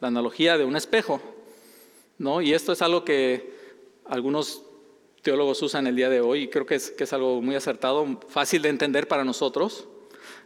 analogía 0.00 0.58
de 0.58 0.64
un 0.64 0.74
espejo, 0.74 1.20
¿no? 2.18 2.40
Y 2.40 2.52
esto 2.52 2.72
es 2.72 2.82
algo 2.82 3.04
que 3.04 3.54
algunos 4.06 4.64
teólogos 5.22 5.62
usan 5.62 5.86
el 5.86 5.94
día 5.94 6.08
de 6.08 6.20
hoy 6.20 6.42
y 6.42 6.48
creo 6.48 6.66
que 6.66 6.74
es, 6.74 7.12
algo 7.12 7.40
muy 7.40 7.54
acertado, 7.54 8.18
fácil 8.28 8.62
de 8.62 8.70
entender 8.70 9.06
para 9.06 9.22
nosotros. 9.22 9.86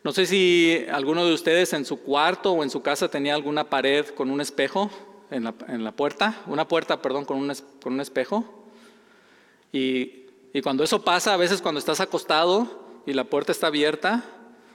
No 0.05 0.13
sé 0.13 0.27
si 0.27 0.85
alguno 0.93 1.25
de 1.25 1.33
ustedes 1.33 1.73
en 1.73 1.87
su 1.87 2.03
cuarto 2.03 2.53
o 2.53 2.63
en 2.63 2.69
su 2.69 2.83
casa 2.83 3.09
tenía 3.09 3.35
alguna 3.35 3.71
pared 3.71 4.07
con 4.09 4.31
un 4.31 4.43
espejo 4.43 4.91
en 5.31 5.45
la, 5.45 5.93
puerta, 5.93 6.43
una 6.47 6.69
puerta, 6.69 7.01
perdón, 7.01 7.25
con 7.25 7.39
un, 7.39 8.01
espejo. 8.01 8.45
Y 9.73 10.27
cuando 10.63 10.85
eso 10.85 11.03
pasa, 11.03 11.33
a 11.33 11.39
veces 11.39 11.63
cuando 11.63 11.79
estás 11.79 12.01
acostado, 12.01 12.82
y 13.07 13.13
la 13.13 13.25
puerta 13.25 13.53
está 13.53 13.69
abierta, 13.69 14.25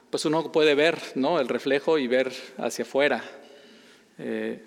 pues 0.10 0.26
uno 0.26 0.52
puede 0.52 0.76
ver 0.76 1.00
¿no? 1.16 1.40
el 1.40 1.48
reflejo 1.48 1.98
y 1.98 2.08
ver 2.08 2.34
hacia 2.58 2.84
afuera. 2.84 3.24
Eh, 4.18 4.63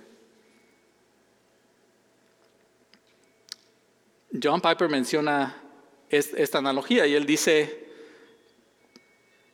John 4.43 4.61
Piper 4.61 4.89
menciona 4.89 5.57
esta 6.09 6.59
analogía 6.59 7.07
y 7.07 7.15
él 7.15 7.27
dice 7.27 7.89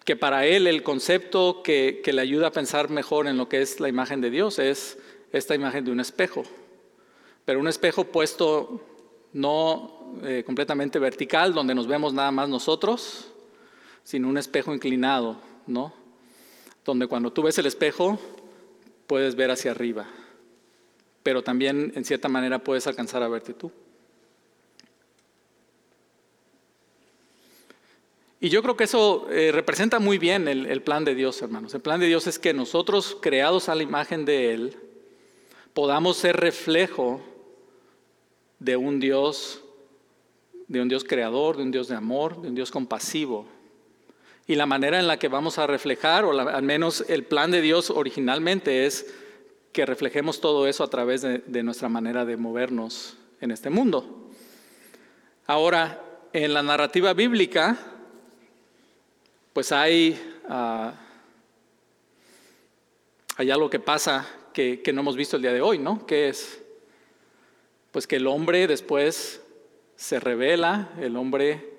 que 0.04 0.16
para 0.16 0.46
él 0.46 0.66
el 0.66 0.82
concepto 0.82 1.62
que, 1.62 2.00
le 2.04 2.20
ayuda 2.20 2.48
a 2.48 2.52
pensar 2.52 2.90
mejor 2.90 3.26
en 3.26 3.36
lo 3.36 3.48
que 3.48 3.60
es 3.60 3.80
la 3.80 3.88
imagen 3.88 4.20
de 4.20 4.30
Dios 4.30 4.58
es 4.58 4.98
esta 5.32 5.54
imagen 5.54 5.84
de 5.84 5.90
un 5.90 6.00
espejo, 6.00 6.44
pero 7.44 7.58
un 7.58 7.68
espejo 7.68 8.04
puesto 8.04 8.80
no 9.32 10.20
eh, 10.22 10.44
completamente 10.46 10.98
vertical, 10.98 11.52
donde 11.52 11.74
nos 11.74 11.86
vemos 11.86 12.14
nada 12.14 12.30
más 12.30 12.48
nosotros, 12.48 13.32
sino 14.06 14.28
un 14.28 14.38
espejo 14.38 14.72
inclinado, 14.72 15.36
¿no? 15.66 15.92
Donde 16.84 17.08
cuando 17.08 17.32
tú 17.32 17.42
ves 17.42 17.58
el 17.58 17.66
espejo 17.66 18.20
puedes 19.08 19.34
ver 19.34 19.50
hacia 19.50 19.72
arriba, 19.72 20.06
pero 21.24 21.42
también 21.42 21.92
en 21.96 22.04
cierta 22.04 22.28
manera 22.28 22.62
puedes 22.62 22.86
alcanzar 22.86 23.24
a 23.24 23.28
verte 23.28 23.52
tú. 23.52 23.72
Y 28.38 28.48
yo 28.48 28.62
creo 28.62 28.76
que 28.76 28.84
eso 28.84 29.26
eh, 29.28 29.50
representa 29.50 29.98
muy 29.98 30.18
bien 30.18 30.46
el, 30.46 30.66
el, 30.66 30.82
plan 30.82 31.04
de 31.04 31.16
Dios, 31.16 31.42
hermanos. 31.42 31.74
El 31.74 31.80
plan 31.80 31.98
de 31.98 32.06
Dios 32.06 32.28
es 32.28 32.38
que 32.38 32.54
nosotros, 32.54 33.18
creados 33.20 33.68
a 33.68 33.74
la 33.74 33.82
imagen 33.82 34.24
de 34.24 34.54
Él, 34.54 34.76
podamos 35.74 36.16
ser 36.16 36.36
reflejo 36.36 37.20
de 38.60 38.76
un 38.76 39.00
Dios, 39.00 39.64
de 40.68 40.80
un 40.80 40.88
Dios 40.88 41.02
creador, 41.02 41.56
de 41.56 41.64
un 41.64 41.72
Dios 41.72 41.88
de 41.88 41.96
amor, 41.96 42.40
de 42.40 42.48
un 42.50 42.54
Dios 42.54 42.70
compasivo, 42.70 43.48
y 44.46 44.54
la 44.54 44.66
manera 44.66 45.00
en 45.00 45.08
la 45.08 45.18
que 45.18 45.28
vamos 45.28 45.58
a 45.58 45.66
reflejar, 45.66 46.24
o 46.24 46.38
al 46.38 46.62
menos 46.62 47.04
el 47.08 47.24
plan 47.24 47.50
de 47.50 47.60
Dios 47.60 47.90
originalmente 47.90 48.86
es 48.86 49.12
que 49.72 49.84
reflejemos 49.84 50.40
todo 50.40 50.68
eso 50.68 50.84
a 50.84 50.90
través 50.90 51.22
de, 51.22 51.62
nuestra 51.62 51.88
manera 51.88 52.24
de 52.24 52.36
movernos 52.36 53.16
en 53.40 53.50
este 53.50 53.70
mundo. 53.70 54.30
Ahora, 55.46 56.00
en 56.32 56.54
la 56.54 56.62
narrativa 56.62 57.12
bíblica, 57.12 57.76
pues 59.52 59.72
hay, 59.72 60.18
uh, 60.48 60.90
hay 63.36 63.50
algo 63.50 63.68
que 63.68 63.80
pasa 63.80 64.28
que, 64.52 64.80
que 64.80 64.92
no 64.92 65.00
hemos 65.00 65.16
visto 65.16 65.36
el 65.36 65.42
día 65.42 65.52
de 65.52 65.60
hoy, 65.60 65.78
¿no? 65.78 66.06
Que 66.06 66.28
es, 66.28 66.62
pues 67.90 68.06
que 68.06 68.16
el 68.16 68.26
hombre 68.28 68.66
después 68.66 69.42
se 69.96 70.20
revela, 70.20 70.90
el 71.00 71.16
hombre 71.16 71.74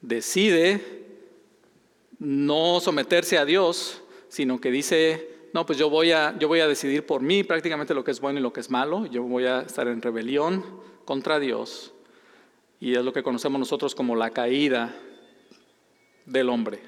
decide 0.00 1.01
no 2.22 2.78
someterse 2.78 3.36
a 3.36 3.44
Dios, 3.44 4.00
sino 4.28 4.60
que 4.60 4.70
dice, 4.70 5.28
no, 5.52 5.66
pues 5.66 5.76
yo 5.76 5.90
voy, 5.90 6.12
a, 6.12 6.38
yo 6.38 6.46
voy 6.46 6.60
a 6.60 6.68
decidir 6.68 7.04
por 7.04 7.20
mí 7.20 7.42
prácticamente 7.42 7.94
lo 7.94 8.04
que 8.04 8.12
es 8.12 8.20
bueno 8.20 8.38
y 8.38 8.42
lo 8.42 8.52
que 8.52 8.60
es 8.60 8.70
malo, 8.70 9.06
yo 9.06 9.24
voy 9.24 9.46
a 9.46 9.62
estar 9.62 9.88
en 9.88 10.00
rebelión 10.00 10.64
contra 11.04 11.40
Dios, 11.40 11.92
y 12.78 12.94
es 12.94 13.04
lo 13.04 13.12
que 13.12 13.24
conocemos 13.24 13.58
nosotros 13.58 13.96
como 13.96 14.14
la 14.14 14.30
caída 14.30 14.94
del 16.24 16.48
hombre. 16.48 16.80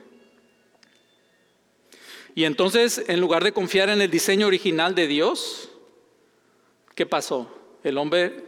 Y 2.36 2.44
entonces, 2.44 3.04
en 3.08 3.20
lugar 3.20 3.42
de 3.42 3.52
confiar 3.52 3.90
en 3.90 4.02
el 4.02 4.10
diseño 4.10 4.46
original 4.46 4.94
de 4.94 5.08
Dios, 5.08 5.68
¿qué 6.94 7.06
pasó? 7.06 7.48
El 7.82 7.98
hombre 7.98 8.44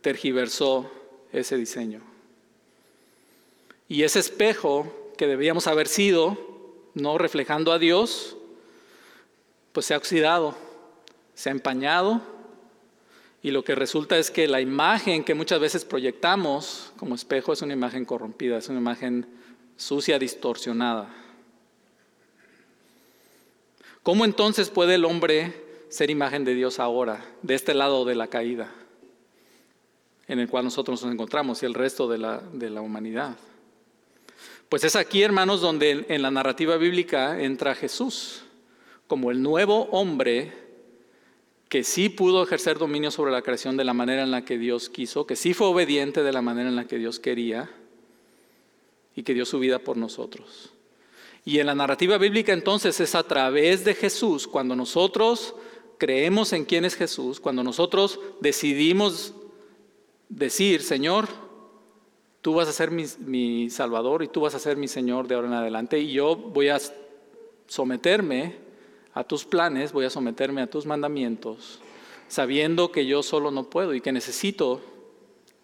tergiversó 0.00 0.90
ese 1.32 1.56
diseño. 1.56 2.00
Y 3.88 4.02
ese 4.02 4.18
espejo 4.18 4.97
que 5.18 5.26
debíamos 5.26 5.66
haber 5.66 5.88
sido, 5.88 6.38
no 6.94 7.18
reflejando 7.18 7.72
a 7.72 7.78
Dios, 7.78 8.38
pues 9.72 9.84
se 9.84 9.92
ha 9.92 9.98
oxidado, 9.98 10.54
se 11.34 11.50
ha 11.50 11.52
empañado 11.52 12.22
y 13.42 13.50
lo 13.50 13.64
que 13.64 13.74
resulta 13.74 14.16
es 14.16 14.30
que 14.30 14.48
la 14.48 14.60
imagen 14.60 15.24
que 15.24 15.34
muchas 15.34 15.60
veces 15.60 15.84
proyectamos 15.84 16.92
como 16.96 17.14
espejo 17.14 17.52
es 17.52 17.62
una 17.62 17.72
imagen 17.72 18.04
corrompida, 18.04 18.58
es 18.58 18.68
una 18.68 18.78
imagen 18.78 19.26
sucia, 19.76 20.18
distorsionada. 20.18 21.08
¿Cómo 24.02 24.24
entonces 24.24 24.70
puede 24.70 24.94
el 24.94 25.04
hombre 25.04 25.64
ser 25.88 26.10
imagen 26.10 26.44
de 26.44 26.54
Dios 26.54 26.78
ahora, 26.78 27.24
de 27.42 27.54
este 27.54 27.74
lado 27.74 28.04
de 28.04 28.14
la 28.14 28.28
caída, 28.28 28.72
en 30.28 30.38
el 30.38 30.48
cual 30.48 30.64
nosotros 30.64 31.02
nos 31.02 31.12
encontramos 31.12 31.62
y 31.62 31.66
el 31.66 31.74
resto 31.74 32.08
de 32.08 32.18
la, 32.18 32.40
de 32.52 32.70
la 32.70 32.80
humanidad? 32.82 33.36
Pues 34.68 34.84
es 34.84 34.96
aquí, 34.96 35.22
hermanos, 35.22 35.62
donde 35.62 36.04
en 36.08 36.20
la 36.20 36.30
narrativa 36.30 36.76
bíblica 36.76 37.42
entra 37.42 37.74
Jesús 37.74 38.42
como 39.06 39.30
el 39.30 39.40
nuevo 39.40 39.88
hombre 39.92 40.52
que 41.70 41.82
sí 41.84 42.10
pudo 42.10 42.42
ejercer 42.42 42.78
dominio 42.78 43.10
sobre 43.10 43.32
la 43.32 43.40
creación 43.40 43.78
de 43.78 43.84
la 43.84 43.94
manera 43.94 44.22
en 44.22 44.30
la 44.30 44.44
que 44.44 44.58
Dios 44.58 44.90
quiso, 44.90 45.26
que 45.26 45.36
sí 45.36 45.54
fue 45.54 45.68
obediente 45.68 46.22
de 46.22 46.32
la 46.32 46.42
manera 46.42 46.68
en 46.68 46.76
la 46.76 46.86
que 46.86 46.98
Dios 46.98 47.18
quería 47.18 47.70
y 49.16 49.22
que 49.22 49.32
dio 49.32 49.46
su 49.46 49.58
vida 49.58 49.78
por 49.78 49.96
nosotros. 49.96 50.72
Y 51.46 51.60
en 51.60 51.66
la 51.66 51.74
narrativa 51.74 52.18
bíblica 52.18 52.52
entonces 52.52 53.00
es 53.00 53.14
a 53.14 53.22
través 53.22 53.86
de 53.86 53.94
Jesús, 53.94 54.46
cuando 54.46 54.76
nosotros 54.76 55.54
creemos 55.96 56.52
en 56.52 56.66
quién 56.66 56.84
es 56.84 56.94
Jesús, 56.94 57.40
cuando 57.40 57.64
nosotros 57.64 58.20
decidimos 58.40 59.32
decir, 60.28 60.82
Señor, 60.82 61.47
tú 62.48 62.54
vas 62.54 62.66
a 62.66 62.72
ser 62.72 62.90
mi, 62.90 63.68
Salvador 63.68 64.22
y 64.22 64.28
tú 64.28 64.40
vas 64.40 64.54
a 64.54 64.58
ser 64.58 64.78
mi 64.78 64.88
Señor 64.88 65.28
de 65.28 65.34
ahora 65.34 65.48
en 65.48 65.52
adelante 65.52 65.98
y 65.98 66.12
yo 66.12 66.34
voy 66.34 66.70
a 66.70 66.78
someterme 67.66 68.54
a 69.12 69.22
tus 69.22 69.44
planes, 69.44 69.92
voy 69.92 70.06
a 70.06 70.10
someterme 70.10 70.62
a 70.62 70.66
tus 70.66 70.86
mandamientos, 70.86 71.78
sabiendo 72.26 72.90
que 72.90 73.04
yo 73.04 73.22
solo 73.22 73.50
no 73.50 73.68
puedo 73.68 73.92
y 73.92 74.00
que 74.00 74.12
necesito 74.12 74.80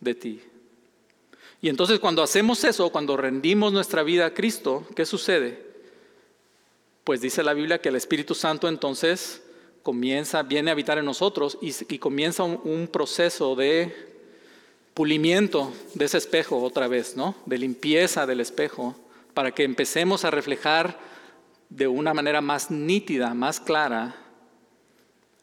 de 0.00 0.14
ti. 0.14 0.42
Y 1.62 1.70
entonces 1.70 2.00
cuando 2.00 2.22
hacemos 2.22 2.62
eso, 2.64 2.90
cuando 2.90 3.16
rendimos 3.16 3.72
nuestra 3.72 4.02
vida 4.02 4.26
a 4.26 4.34
Cristo, 4.34 4.84
¿qué 4.94 5.06
sucede? 5.06 5.66
Pues 7.02 7.22
dice 7.22 7.42
la 7.42 7.54
Biblia 7.54 7.80
que 7.80 7.88
el 7.88 7.96
Espíritu 7.96 8.34
Santo 8.34 8.68
entonces 8.68 9.42
comienza, 9.82 10.42
viene 10.42 10.70
a 10.70 10.72
habitar 10.72 10.98
en 10.98 11.06
nosotros 11.06 11.56
y, 11.62 11.96
comienza 11.96 12.42
un, 12.42 12.88
proceso 12.88 13.56
de 13.56 14.13
pulimiento 14.94 15.72
de 15.94 16.04
ese 16.04 16.18
espejo 16.18 16.62
otra 16.62 16.88
vez, 16.88 17.16
¿no? 17.16 17.34
De 17.46 17.58
limpieza 17.58 18.26
del 18.26 18.40
espejo, 18.40 18.94
para 19.34 19.50
que 19.50 19.64
empecemos 19.64 20.24
a 20.24 20.30
reflejar 20.30 20.98
de 21.68 21.88
una 21.88 22.14
manera 22.14 22.40
más 22.40 22.70
nítida, 22.70 23.34
más 23.34 23.58
clara 23.58 24.14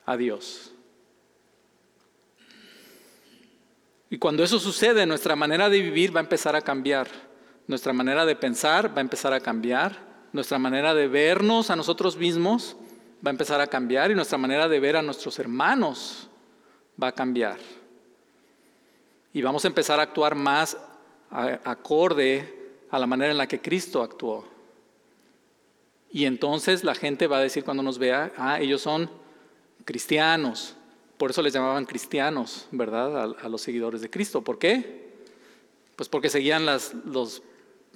a 0.05 0.15
Dios. 0.15 0.71
Y 4.09 4.17
cuando 4.17 4.43
eso 4.43 4.59
sucede, 4.59 5.05
nuestra 5.05 5.35
manera 5.35 5.69
de 5.69 5.81
vivir 5.81 6.15
va 6.15 6.21
a 6.21 6.23
empezar 6.23 6.55
a 6.55 6.61
cambiar, 6.61 7.07
nuestra 7.67 7.93
manera 7.93 8.25
de 8.25 8.35
pensar 8.35 8.89
va 8.95 8.97
a 8.97 9.01
empezar 9.01 9.33
a 9.33 9.39
cambiar, 9.39 10.11
nuestra 10.33 10.59
manera 10.59 10.93
de 10.93 11.07
vernos 11.07 11.69
a 11.69 11.75
nosotros 11.75 12.17
mismos 12.17 12.75
va 13.25 13.29
a 13.29 13.31
empezar 13.31 13.59
a 13.61 13.67
cambiar 13.67 14.11
y 14.11 14.15
nuestra 14.15 14.37
manera 14.37 14.67
de 14.67 14.79
ver 14.79 14.95
a 14.95 15.01
nuestros 15.01 15.39
hermanos 15.39 16.29
va 17.01 17.09
a 17.09 17.11
cambiar. 17.11 17.57
Y 19.33 19.41
vamos 19.41 19.63
a 19.65 19.67
empezar 19.67 19.99
a 19.99 20.03
actuar 20.03 20.35
más 20.35 20.77
acorde 21.63 22.75
a 22.89 22.99
la 22.99 23.07
manera 23.07 23.31
en 23.31 23.37
la 23.37 23.47
que 23.47 23.61
Cristo 23.61 24.03
actuó. 24.03 24.45
Y 26.11 26.25
entonces 26.25 26.83
la 26.83 26.93
gente 26.93 27.27
va 27.27 27.37
a 27.37 27.41
decir 27.41 27.63
cuando 27.63 27.81
nos 27.81 27.97
vea, 27.97 28.33
ah, 28.37 28.59
ellos 28.59 28.81
son 28.81 29.09
cristianos. 29.85 30.75
Por 31.17 31.31
eso 31.31 31.41
les 31.41 31.53
llamaban 31.53 31.85
cristianos, 31.85 32.67
¿verdad? 32.71 33.35
A, 33.41 33.47
los 33.47 33.61
seguidores 33.61 34.01
de 34.01 34.09
Cristo. 34.09 34.41
¿Por 34.41 34.59
qué? 34.59 35.11
Pues 35.95 36.09
porque 36.09 36.29
seguían 36.29 36.65
las, 36.65 36.93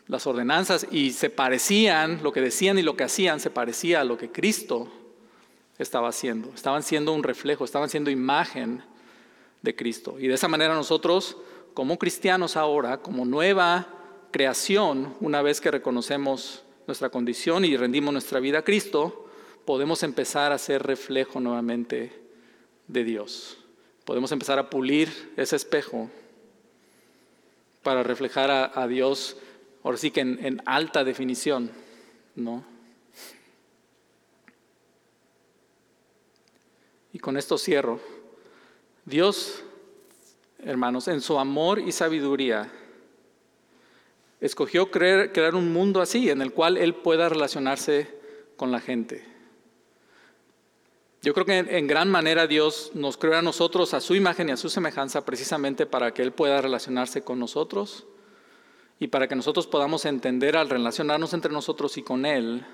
las 0.08 0.28
ordenanzas 0.28 0.88
y 0.92 1.12
se 1.12 1.30
parecían, 1.30 2.24
lo 2.24 2.32
que 2.32 2.40
decían 2.40 2.78
y 2.78 2.84
lo 2.84 2.96
que 2.96 3.04
hacían 3.04 3.42
se 3.42 3.50
parecía 3.50 4.02
a 4.02 4.04
lo 4.06 4.18
que 4.18 4.32
Cristo 4.32 4.88
estaba 5.78 6.08
haciendo. 6.08 6.52
Estaban 6.54 6.84
siendo 6.84 7.12
un 7.12 7.24
reflejo, 7.24 7.66
estaban 7.66 7.90
siendo 7.90 8.10
imagen 8.10 8.82
de 9.66 9.76
Cristo. 9.76 10.16
Y 10.18 10.28
de 10.28 10.36
esa 10.36 10.48
manera 10.48 10.74
nosotros, 10.74 11.36
como 11.74 12.00
cristianos 12.00 12.56
ahora, 12.56 13.02
como 13.02 13.26
nueva 13.26 13.90
creación, 14.32 15.16
una 15.20 15.42
vez 15.42 15.60
que 15.60 15.72
reconocemos 15.72 16.64
nuestra 16.88 17.10
condición 17.10 17.66
y 17.66 17.76
rendimos 17.76 18.14
nuestra 18.14 18.40
vida 18.40 18.60
a 18.60 18.64
Cristo, 18.64 19.28
podemos 19.66 20.04
empezar 20.04 20.54
a 20.54 20.58
ser 20.58 20.84
reflejo 20.84 21.42
nuevamente 21.42 22.14
de 22.88 23.04
Dios. 23.04 23.58
Podemos 24.06 24.32
empezar 24.32 24.60
a 24.60 24.70
pulir 24.70 25.34
ese 25.36 25.58
espejo 25.58 26.10
para 27.84 28.04
reflejar 28.04 28.72
a, 28.74 28.88
Dios, 28.88 29.38
ahora 29.84 29.98
sí 29.98 30.12
que 30.12 30.22
en, 30.22 30.44
en 30.44 30.62
alta 30.66 31.04
definición, 31.04 31.72
¿no? 32.36 32.64
Y 37.14 37.20
con 37.20 37.38
esto 37.38 37.58
cierro. 37.58 38.15
Dios, 39.06 39.64
hermanos, 40.64 41.08
en 41.08 41.22
su 41.22 41.38
amor 41.38 41.80
y 41.80 41.92
sabiduría, 41.92 42.72
escogió 44.42 44.90
crear, 44.90 45.54
un 45.54 45.72
mundo 45.72 46.02
así, 46.02 46.32
en 46.32 46.42
el 46.42 46.52
cual 46.52 46.76
Él 46.78 46.96
pueda 46.96 47.30
relacionarse 47.30 48.18
con 48.58 48.72
la 48.72 48.80
gente. 48.80 49.24
Yo 51.22 51.36
creo 51.36 51.46
que 51.46 51.58
en, 51.58 51.88
gran 51.88 52.10
manera 52.10 52.48
Dios 52.48 52.92
nos 52.96 53.18
creó 53.18 53.38
a 53.38 53.44
nosotros 53.44 53.94
a 53.94 54.02
su 54.02 54.16
imagen 54.16 54.50
y 54.50 54.54
a 54.54 54.58
su 54.58 54.70
semejanza 54.70 55.24
precisamente 55.24 55.86
para 55.86 56.12
que 56.12 56.24
Él 56.24 56.32
pueda 56.32 56.60
relacionarse 56.62 57.24
con 57.24 57.40
nosotros 57.40 58.06
y 59.00 59.08
para 59.08 59.28
que 59.28 59.36
nosotros 59.36 59.68
podamos 59.68 60.06
entender 60.06 60.58
al 60.58 60.70
relacionarnos 60.70 61.34
entre 61.34 61.52
nosotros 61.52 61.98
y 61.98 62.02
con 62.02 62.26
Él 62.26 62.66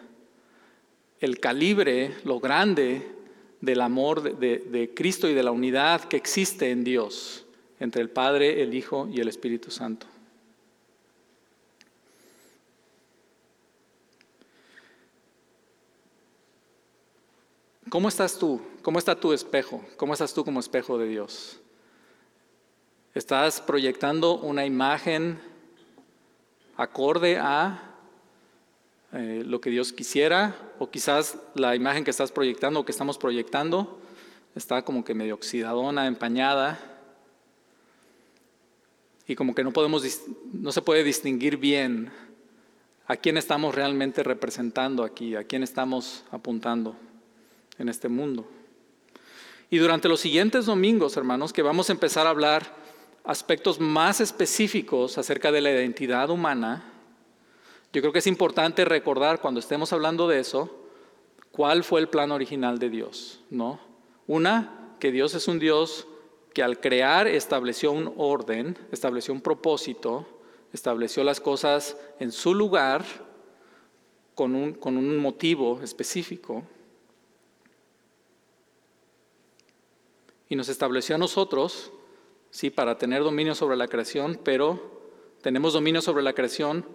el 1.19 1.39
calibre, 1.39 2.15
lo 2.23 2.39
grande 2.39 3.20
del 3.61 3.81
amor 3.81 4.37
de 4.37 4.91
Cristo 4.95 5.29
y 5.29 5.33
de 5.33 5.43
la 5.43 5.51
unidad 5.51 6.03
que 6.05 6.17
existe 6.17 6.71
en 6.71 6.83
Dios 6.83 7.45
entre 7.79 8.01
el 8.01 8.09
Padre, 8.09 8.61
el 8.61 8.73
Hijo 8.73 9.07
y 9.11 9.21
el 9.21 9.27
Espíritu 9.27 9.71
Santo. 9.71 10.07
¿Cómo 17.89 18.07
estás 18.07 18.39
tú? 18.39 18.61
¿Cómo 18.83 18.99
está 18.99 19.19
tu 19.19 19.33
espejo? 19.33 19.83
¿Cómo 19.97 20.13
estás 20.13 20.33
tú 20.33 20.45
como 20.45 20.61
espejo 20.61 20.97
de 20.97 21.09
Dios? 21.09 21.59
¿Estás 23.13 23.59
proyectando 23.59 24.37
una 24.37 24.65
imagen 24.65 25.41
acorde 26.77 27.37
a 27.37 27.90
eh, 29.13 29.43
lo 29.45 29.59
que 29.59 29.69
Dios 29.69 29.91
quisiera? 29.91 30.55
¿O 30.79 30.89
quizás 30.89 31.37
la 31.55 31.75
imagen 31.75 32.03
que 32.03 32.11
estás 32.11 32.31
proyectando 32.31 32.79
o 32.79 32.85
que 32.85 32.91
estamos 32.91 33.17
proyectando 33.17 33.99
está 34.55 34.83
como 34.83 35.03
que 35.03 35.13
medio 35.13 35.35
oxidadona, 35.35 36.07
empañada? 36.07 36.79
Y 39.27 39.35
como 39.35 39.53
que 39.53 39.63
no 39.63 39.71
podemos, 39.71 40.03
no 40.51 40.71
se 40.71 40.81
puede 40.81 41.03
distinguir 41.03 41.57
bien 41.57 42.11
a 43.07 43.17
quién 43.17 43.37
estamos 43.37 43.75
realmente 43.75 44.23
representando 44.23 45.03
aquí, 45.03 45.35
a 45.35 45.43
quién 45.43 45.63
estamos 45.63 46.23
apuntando 46.31 46.95
en 47.77 47.89
este 47.89 48.07
mundo. 48.07 48.49
Y 49.69 49.77
durante 49.77 50.09
los 50.09 50.19
siguientes 50.19 50.65
domingos, 50.65 51.15
hermanos, 51.17 51.53
que 51.53 51.61
vamos 51.61 51.89
a 51.89 51.93
empezar 51.93 52.27
a 52.27 52.29
hablar 52.29 52.75
aspectos 53.23 53.79
más 53.79 54.19
específicos 54.19 55.17
acerca 55.17 55.51
de 55.51 55.61
la 55.61 55.71
identidad 55.71 56.29
humana, 56.29 56.90
yo 57.93 58.01
creo 58.01 58.13
que 58.13 58.19
es 58.19 58.27
importante 58.27 58.85
recordar 58.85 59.41
cuando 59.41 59.59
estemos 59.59 59.91
hablando 59.93 60.27
de 60.27 60.39
eso, 60.39 60.85
cuál 61.51 61.83
fue 61.83 61.99
el 61.99 62.07
plan 62.07 62.31
original 62.31 62.79
de 62.79 62.89
Dios, 62.89 63.41
¿no? 63.49 63.79
Una, 64.27 64.95
que 64.99 65.11
Dios 65.11 65.33
es 65.33 65.47
un 65.47 65.59
Dios 65.59 66.07
que 66.53 66.63
al 66.63 66.79
crear 66.79 67.27
estableció 67.27 67.91
un 67.91 68.13
orden, 68.17 68.77
estableció 68.91 69.33
un 69.33 69.41
propósito, 69.41 70.25
estableció 70.73 71.23
las 71.23 71.41
cosas 71.41 71.97
en 72.19 72.31
su 72.31 72.53
lugar 72.53 73.03
con 74.35 74.55
un, 74.55 74.73
con 74.73 74.97
un 74.97 75.17
motivo 75.17 75.81
específico. 75.81 76.63
y 80.51 80.57
nos 80.57 80.67
estableció 80.67 81.15
a 81.15 81.17
nosotros, 81.17 81.93
sí, 82.49 82.69
para 82.69 82.97
tener 82.97 83.23
dominio 83.23 83.55
sobre 83.55 83.77
la 83.77 83.87
creación, 83.87 84.37
pero 84.43 84.99
tenemos 85.41 85.71
dominio 85.71 86.01
sobre 86.01 86.23
la 86.23 86.33
creación 86.33 86.85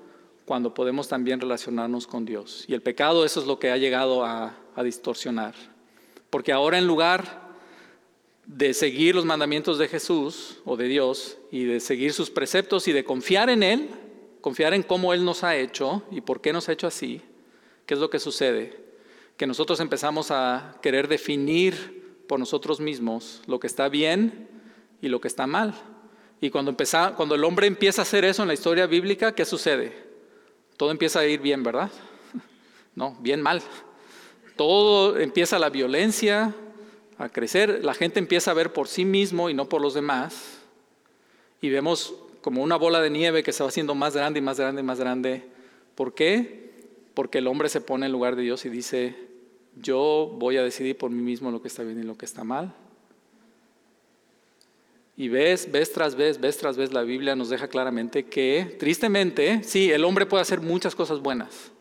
cuando 0.46 0.72
podemos 0.72 1.08
también 1.08 1.40
relacionarnos 1.40 2.06
con 2.06 2.24
Dios. 2.24 2.64
Y 2.68 2.74
el 2.74 2.80
pecado 2.80 3.24
eso 3.24 3.40
es 3.40 3.46
lo 3.46 3.58
que 3.58 3.70
ha 3.70 3.76
llegado 3.76 4.24
a, 4.24 4.56
a 4.74 4.82
distorsionar. 4.82 5.54
Porque 6.30 6.52
ahora 6.52 6.78
en 6.78 6.86
lugar 6.86 7.46
de 8.46 8.72
seguir 8.72 9.16
los 9.16 9.24
mandamientos 9.24 9.76
de 9.76 9.88
Jesús 9.88 10.58
o 10.64 10.76
de 10.76 10.86
Dios 10.86 11.36
y 11.50 11.64
de 11.64 11.80
seguir 11.80 12.12
sus 12.12 12.30
preceptos 12.30 12.86
y 12.86 12.92
de 12.92 13.04
confiar 13.04 13.50
en 13.50 13.64
Él, 13.64 13.90
confiar 14.40 14.72
en 14.72 14.84
cómo 14.84 15.12
Él 15.12 15.24
nos 15.24 15.42
ha 15.42 15.56
hecho 15.56 16.04
y 16.12 16.20
por 16.20 16.40
qué 16.40 16.52
nos 16.52 16.68
ha 16.68 16.72
hecho 16.72 16.86
así, 16.86 17.20
¿qué 17.84 17.94
es 17.94 18.00
lo 18.00 18.08
que 18.08 18.20
sucede? 18.20 18.84
Que 19.36 19.48
nosotros 19.48 19.80
empezamos 19.80 20.30
a 20.30 20.78
querer 20.80 21.08
definir 21.08 22.22
por 22.28 22.38
nosotros 22.38 22.78
mismos 22.78 23.42
lo 23.46 23.58
que 23.58 23.66
está 23.66 23.88
bien 23.88 24.48
y 25.02 25.08
lo 25.08 25.20
que 25.20 25.28
está 25.28 25.48
mal. 25.48 25.74
Y 26.40 26.50
cuando, 26.50 26.76
cuando 27.16 27.34
el 27.34 27.42
hombre 27.42 27.66
empieza 27.66 28.02
a 28.02 28.04
hacer 28.04 28.24
eso 28.24 28.42
en 28.42 28.48
la 28.48 28.54
historia 28.54 28.86
bíblica, 28.86 29.34
¿qué 29.34 29.44
sucede? 29.44 30.05
Todo 30.76 30.90
empieza 30.90 31.20
a 31.20 31.26
ir 31.26 31.40
bien, 31.40 31.62
¿verdad? 31.62 31.90
No, 32.94 33.16
bien 33.20 33.42
mal. 33.42 33.62
Todo 34.56 35.18
empieza 35.18 35.58
la 35.58 35.68
violencia 35.68 36.54
a 37.18 37.28
crecer, 37.28 37.84
la 37.84 37.94
gente 37.94 38.18
empieza 38.18 38.50
a 38.50 38.54
ver 38.54 38.72
por 38.72 38.88
sí 38.88 39.04
mismo 39.04 39.50
y 39.50 39.54
no 39.54 39.68
por 39.68 39.80
los 39.80 39.94
demás. 39.94 40.58
Y 41.60 41.70
vemos 41.70 42.14
como 42.40 42.62
una 42.62 42.76
bola 42.76 43.00
de 43.00 43.10
nieve 43.10 43.42
que 43.42 43.52
se 43.52 43.62
va 43.62 43.68
haciendo 43.68 43.94
más 43.94 44.14
grande 44.14 44.38
y 44.38 44.42
más 44.42 44.58
grande 44.58 44.80
y 44.80 44.84
más 44.84 45.00
grande. 45.00 45.44
¿Por 45.94 46.14
qué? 46.14 46.70
Porque 47.14 47.38
el 47.38 47.46
hombre 47.46 47.68
se 47.68 47.80
pone 47.80 48.06
en 48.06 48.12
lugar 48.12 48.36
de 48.36 48.42
Dios 48.42 48.64
y 48.64 48.68
dice, 48.68 49.16
yo 49.80 50.32
voy 50.38 50.56
a 50.56 50.62
decidir 50.62 50.96
por 50.96 51.10
mí 51.10 51.22
mismo 51.22 51.50
lo 51.50 51.60
que 51.60 51.68
está 51.68 51.82
bien 51.82 51.98
y 51.98 52.02
lo 52.02 52.16
que 52.16 52.24
está 52.24 52.44
mal. 52.44 52.74
Y 55.16 55.28
ves, 55.28 55.72
ves 55.72 55.92
tras 55.92 56.14
vez, 56.14 56.38
ves 56.38 56.58
tras 56.58 56.76
vez, 56.76 56.92
la 56.92 57.02
Biblia 57.02 57.34
nos 57.34 57.48
deja 57.48 57.68
claramente 57.68 58.26
que, 58.26 58.76
tristemente, 58.78 59.62
sí, 59.64 59.90
el 59.90 60.04
hombre 60.04 60.26
puede 60.26 60.42
hacer 60.42 60.60
muchas 60.60 60.94
cosas 60.94 61.20
buenas. 61.20 61.72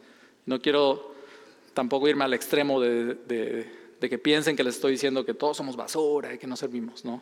No 0.45 0.62
quiero 0.62 1.13
tampoco 1.74 2.08
irme 2.08 2.24
al 2.24 2.34
extremo 2.34 2.80
de, 2.80 3.69
que 4.00 4.17
piensen 4.19 4.56
que 4.56 4.63
les 4.63 4.76
estoy 4.76 4.93
diciendo 4.93 5.26
que 5.26 5.34
todos 5.34 5.58
somos 5.58 5.76
basura 5.76 6.34
y 6.34 6.38
que 6.38 6.45
no 6.45 6.56
servimos, 6.56 7.04
¿no? 7.04 7.21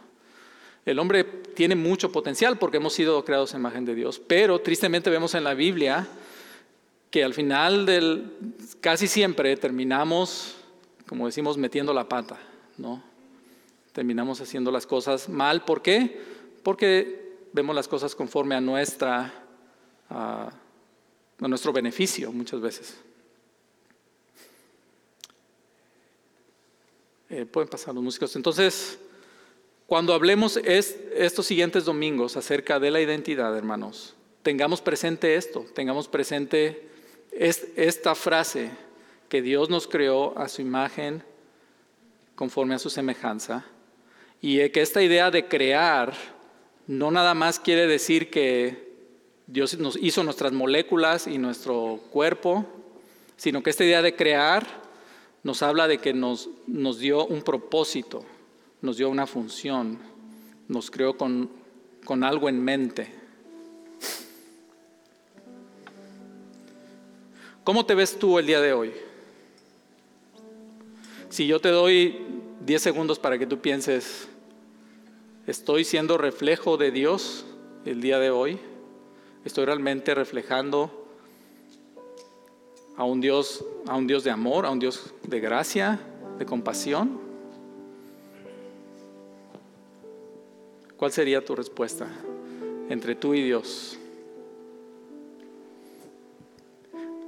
El 0.85 0.99
hombre 0.99 1.23
tiene 1.23 1.75
mucho 1.75 2.11
potencial 2.11 2.59
porque 2.59 2.75
hemos 2.75 2.93
sido 2.93 3.23
creados 3.23 3.53
en 3.53 3.61
imagen 3.61 3.85
de 3.85 3.95
Dios, 3.95 4.19
pero 4.19 4.59
tristemente 4.59 5.09
vemos 5.09 5.33
en 5.33 5.45
la 5.45 5.53
Biblia 5.53 6.05
que 7.09 7.23
al 7.23 7.33
final 7.33 7.85
del, 7.85 8.33
casi 8.81 9.07
siempre 9.07 9.55
terminamos, 9.55 10.57
como 11.07 11.25
decimos, 11.25 11.57
metiendo 11.57 11.93
la 11.93 12.09
pata, 12.09 12.37
¿no? 12.77 13.01
Terminamos 13.93 14.41
haciendo 14.41 14.71
las 14.71 14.85
cosas 14.85 15.29
mal. 15.29 15.63
¿Por 15.63 15.81
qué? 15.81 16.19
Porque 16.63 17.37
vemos 17.53 17.75
las 17.75 17.87
cosas 17.87 18.15
conforme 18.15 18.55
a, 18.55 18.61
nuestra, 18.61 19.31
a, 20.09 20.51
nuestro 21.39 21.71
beneficio 21.71 22.31
muchas 22.31 22.59
veces. 22.59 22.97
Eh, 27.29 27.45
pueden 27.45 27.69
pasar 27.69 27.93
los 27.93 28.03
músicos. 28.03 28.35
Entonces, 28.35 28.99
cuando 29.87 30.13
hablemos 30.13 30.57
estos 30.57 31.45
siguientes 31.45 31.85
domingos 31.85 32.35
acerca 32.35 32.79
de 32.79 32.91
la 32.91 33.01
identidad, 33.01 33.55
hermanos, 33.55 34.15
tengamos 34.41 34.81
presente 34.81 35.35
esto, 35.35 35.65
tengamos 35.73 36.07
presente 36.07 36.89
esta 37.31 38.15
frase 38.15 38.71
que 39.29 39.41
Dios 39.41 39.69
nos 39.69 39.87
creó 39.87 40.37
a 40.37 40.47
su 40.47 40.61
imagen 40.61 41.23
conforme 42.35 42.75
a 42.75 42.79
su 42.79 42.89
semejanza 42.89 43.65
y 44.45 44.69
que 44.71 44.81
esta 44.81 45.01
idea 45.01 45.31
de 45.31 45.47
crear 45.47 46.13
no 46.85 47.11
nada 47.11 47.33
más 47.33 47.61
quiere 47.61 47.87
decir 47.87 48.29
que 48.29 48.91
Dios 49.47 49.79
nos 49.79 49.95
hizo 49.95 50.21
nuestras 50.21 50.51
moléculas 50.51 51.27
y 51.27 51.37
nuestro 51.37 52.01
cuerpo, 52.11 52.65
sino 53.37 53.63
que 53.63 53.69
esta 53.69 53.85
idea 53.85 54.01
de 54.01 54.17
crear 54.17 54.67
nos 55.43 55.63
habla 55.63 55.87
de 55.87 55.99
que 55.99 56.13
nos, 56.13 56.49
nos 56.67 56.99
dio 56.99 57.25
un 57.25 57.41
propósito, 57.41 58.25
nos 58.81 58.97
dio 58.97 59.07
una 59.07 59.27
función, 59.27 59.97
nos 60.67 60.91
creó 60.91 61.15
con, 61.15 61.49
con 62.03 62.25
algo 62.25 62.49
en 62.49 62.61
mente. 62.61 63.13
¿Cómo 67.63 67.85
te 67.85 67.95
ves 67.95 68.19
tú 68.19 68.39
el 68.39 68.45
día 68.45 68.59
de 68.59 68.73
hoy? 68.73 68.91
Si 71.29 71.47
yo 71.47 71.61
te 71.61 71.69
doy 71.69 72.19
10 72.65 72.81
segundos 72.81 73.19
para 73.19 73.39
que 73.39 73.47
tú 73.47 73.59
pienses, 73.59 74.27
¿Estoy 75.45 75.83
siendo 75.83 76.17
reflejo 76.17 76.77
de 76.77 76.91
Dios 76.91 77.43
el 77.83 77.99
día 77.99 78.17
de 78.17 78.29
hoy? 78.29 78.57
¿Estoy 79.43 79.65
realmente 79.65 80.15
reflejando 80.15 81.05
a 82.95 83.03
un 83.03 83.19
Dios, 83.19 83.65
a 83.85 83.97
un 83.97 84.07
Dios 84.07 84.23
de 84.23 84.31
amor, 84.31 84.65
a 84.65 84.69
un 84.69 84.79
Dios 84.79 85.13
de 85.27 85.41
gracia, 85.41 85.99
de 86.39 86.45
compasión? 86.45 87.19
¿Cuál 90.95 91.11
sería 91.11 91.43
tu 91.43 91.57
respuesta 91.57 92.07
entre 92.87 93.13
tú 93.13 93.33
y 93.33 93.43
Dios? 93.43 93.99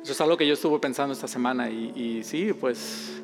Eso 0.01 0.13
es 0.13 0.21
algo 0.21 0.37
que 0.37 0.47
yo 0.47 0.53
estuve 0.53 0.79
pensando 0.79 1.11
esta 1.11 1.27
semana 1.27 1.69
y, 1.69 1.91
y 1.93 2.23
sí, 2.23 2.53
pues, 2.53 3.21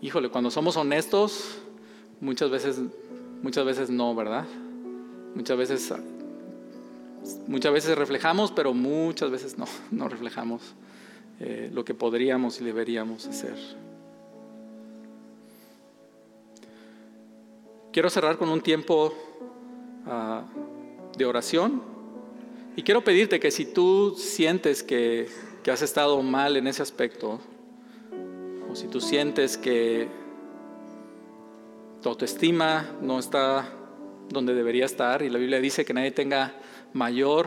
híjole, 0.00 0.28
cuando 0.28 0.52
somos 0.52 0.76
honestos, 0.76 1.58
muchas 2.20 2.50
veces 2.50 2.78
Muchas 3.44 3.66
veces 3.66 3.90
no, 3.90 4.14
¿verdad? 4.14 4.46
Muchas 5.34 5.58
veces, 5.58 5.92
muchas 7.46 7.74
veces 7.74 7.98
reflejamos, 7.98 8.50
pero 8.50 8.72
muchas 8.72 9.30
veces 9.30 9.58
no, 9.58 9.66
no 9.90 10.08
reflejamos 10.08 10.62
eh, 11.40 11.68
lo 11.70 11.84
que 11.84 11.92
podríamos 11.92 12.58
y 12.62 12.64
deberíamos 12.64 13.26
hacer. 13.26 13.54
Quiero 17.92 18.08
cerrar 18.08 18.38
con 18.38 18.48
un 18.48 18.62
tiempo 18.62 19.12
ah, 20.06 20.44
de 21.14 21.26
oración 21.26 21.82
y 22.76 22.82
quiero 22.82 23.04
pedirte 23.04 23.40
que 23.40 23.50
si 23.50 23.66
tú 23.66 24.14
sientes 24.16 24.82
que, 24.82 25.28
que 25.62 25.70
has 25.70 25.82
estado 25.82 26.22
mal 26.22 26.56
en 26.56 26.66
ese 26.66 26.80
aspecto, 26.80 27.38
o 28.70 28.74
si 28.74 28.86
tú 28.86 29.02
sientes 29.02 29.58
que 29.58 30.23
tu 32.04 32.10
autoestima 32.10 32.98
no 33.00 33.18
está 33.18 33.66
donde 34.28 34.52
debería 34.52 34.84
estar 34.84 35.22
y 35.22 35.30
la 35.30 35.38
Biblia 35.38 35.58
dice 35.58 35.86
que 35.86 35.94
nadie 35.94 36.10
tenga 36.10 36.52
mayor 36.92 37.46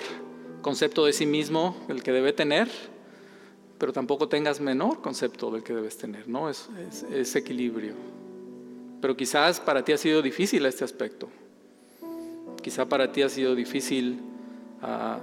concepto 0.63 1.05
de 1.05 1.13
sí 1.13 1.27
mismo 1.27 1.77
el 1.89 2.01
que 2.01 2.11
debe 2.11 2.33
tener, 2.33 2.67
pero 3.77 3.93
tampoco 3.93 4.27
tengas 4.27 4.59
menor 4.59 4.99
concepto 4.99 5.51
del 5.51 5.61
que 5.61 5.75
debes 5.75 5.99
tener, 5.99 6.27
¿no? 6.27 6.49
Es, 6.49 6.69
es, 7.13 7.35
equilibrio. 7.35 7.93
Pero 8.99 9.15
quizás 9.15 9.59
para 9.59 9.85
ti 9.85 9.91
ha 9.91 9.97
sido 9.99 10.23
difícil 10.23 10.65
este 10.65 10.83
aspecto. 10.83 11.29
Quizá 12.63 12.89
para 12.89 13.11
ti 13.11 13.21
ha 13.21 13.29
sido 13.29 13.53
difícil 13.53 14.19
ah, 14.81 15.19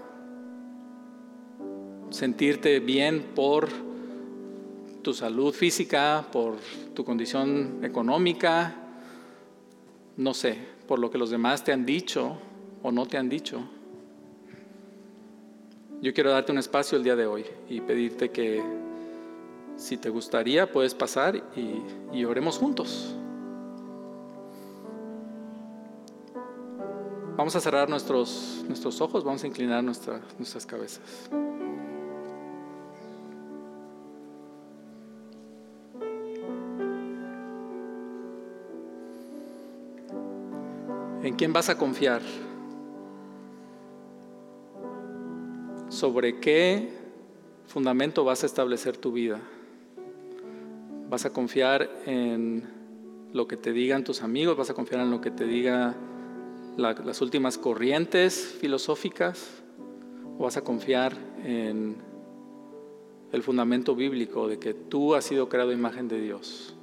sentirte 2.11 2.79
bien 2.79 3.33
por 3.35 3.69
tu 5.03 5.13
salud 5.13 5.53
física, 5.53 6.25
por 6.31 6.55
tu 6.95 7.05
condición 7.05 7.81
económica, 7.83 8.77
no 10.17 10.35
sé, 10.35 10.59
por 10.87 10.99
lo 10.99 11.11
que 11.11 11.19
los 11.19 11.31
demás 11.31 11.65
te 11.65 11.73
han 11.73 11.85
dicho 11.85 12.37
o 12.83 12.93
no 12.93 13.07
te 13.07 13.17
han 13.17 13.29
dicho. 13.29 13.63
Yo 16.01 16.13
quiero 16.13 16.31
darte 16.31 16.53
un 16.53 16.59
espacio 16.59 16.99
el 16.99 17.05
día 17.05 17.17
de 17.17 17.27
hoy 17.27 17.45
y 17.69 17.81
pedirte 17.81 18.31
que 18.31 18.63
si 19.77 19.97
te 19.97 20.11
gustaría 20.11 20.71
puedes 20.71 20.95
pasar 20.95 21.43
y, 21.57 22.25
oremos 22.25 22.59
juntos. 22.59 23.15
Vamos 27.37 27.57
a 27.57 27.61
cerrar 27.61 27.89
nuestros, 27.89 28.65
nuestros 28.69 29.01
ojos, 29.01 29.25
vamos 29.25 29.43
a 29.43 29.47
inclinar 29.47 29.83
nuestras 29.83 30.67
cabezas. 30.67 31.31
¿En 41.25 41.37
quién 41.37 41.55
vas 41.55 41.71
a 41.71 41.79
confiar? 41.79 42.21
¿Sobre 45.89 46.39
qué 46.39 46.91
fundamento 47.67 48.25
vas 48.25 48.43
a 48.43 48.47
establecer 48.47 48.99
tu 48.99 49.11
vida? 49.11 49.41
¿Vas 51.09 51.25
a 51.25 51.33
confiar 51.33 51.89
en 52.05 52.65
lo 53.33 53.49
que 53.49 53.57
te 53.57 53.73
digan 53.73 54.05
tus 54.05 54.23
amigos? 54.23 54.55
¿Vas 54.59 54.69
a 54.69 54.75
confiar 54.75 55.01
en 55.01 55.11
lo 55.11 55.23
que 55.23 55.31
te 55.31 55.47
digan 55.47 55.97
las 56.77 57.23
últimas 57.23 57.57
corrientes 57.57 58.59
filosóficas? 58.61 59.63
¿O 60.39 60.45
vas 60.45 60.59
a 60.59 60.63
confiar 60.63 61.17
en 61.43 61.97
el 63.33 63.43
fundamento 63.43 63.97
bíblico 63.97 64.47
de 64.47 64.59
que 64.59 64.75
tú 64.75 65.15
has 65.15 65.25
sido 65.25 65.49
creado 65.49 65.73
imagen 65.73 66.07
de 66.07 66.21
Dios? 66.21 66.75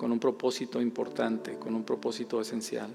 con 0.00 0.12
un 0.12 0.18
propósito 0.18 0.80
importante, 0.80 1.58
con 1.58 1.74
un 1.74 1.84
propósito 1.84 2.40
esencial. 2.40 2.88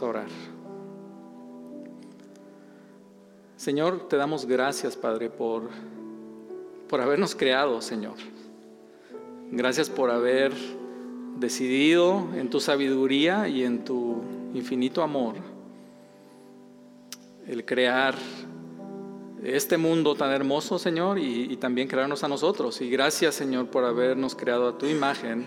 A 0.00 0.06
orar. 0.06 0.26
Señor, 3.56 4.08
te 4.08 4.16
damos 4.16 4.44
gracias, 4.44 4.96
Padre, 4.96 5.30
por, 5.30 5.70
por 6.88 7.00
habernos 7.00 7.36
creado, 7.36 7.80
Señor. 7.80 8.16
Gracias 9.52 9.88
por 9.88 10.10
haber 10.10 10.52
decidido 11.36 12.26
en 12.34 12.50
tu 12.50 12.58
sabiduría 12.58 13.46
y 13.46 13.62
en 13.62 13.84
tu 13.84 14.20
infinito 14.52 15.00
amor 15.02 15.36
el 17.46 17.64
crear 17.64 18.16
este 19.44 19.76
mundo 19.76 20.16
tan 20.16 20.32
hermoso, 20.32 20.78
Señor, 20.78 21.18
y, 21.20 21.52
y, 21.52 21.56
también 21.56 21.86
crearnos 21.86 22.24
a 22.24 22.28
nosotros. 22.28 22.80
Y 22.80 22.90
gracias, 22.90 23.36
Señor, 23.36 23.68
por 23.68 23.84
habernos 23.84 24.34
creado 24.34 24.66
a 24.66 24.76
tu 24.76 24.86
imagen 24.86 25.46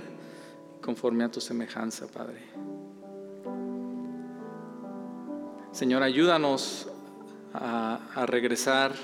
conforme 0.81 1.25
a 1.25 1.31
tu 1.31 1.41
semejanza, 1.41 2.07
Padre. 2.07 2.66
Señor, 5.77 6.01
ayúdanos 6.01 6.87
a, 7.53 8.25
regresar 8.25 8.95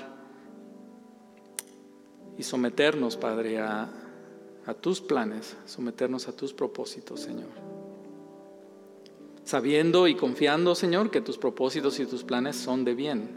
y 2.36 2.42
someternos, 2.42 3.16
Padre, 3.16 3.60
a, 3.60 3.88
a 4.66 4.74
tus 4.74 5.00
planes, 5.00 5.56
someternos 5.66 6.26
a 6.26 6.32
tus 6.32 6.52
propósitos, 6.52 7.20
Señor. 7.20 7.50
Sabiendo 9.44 10.08
y 10.08 10.16
confiando, 10.16 10.74
Señor, 10.74 11.12
que 11.12 11.20
tus 11.20 11.38
propósitos 11.38 12.00
y 12.00 12.06
tus 12.06 12.24
planes 12.24 12.56
son 12.56 12.84
de 12.84 12.94
bien. 12.96 13.28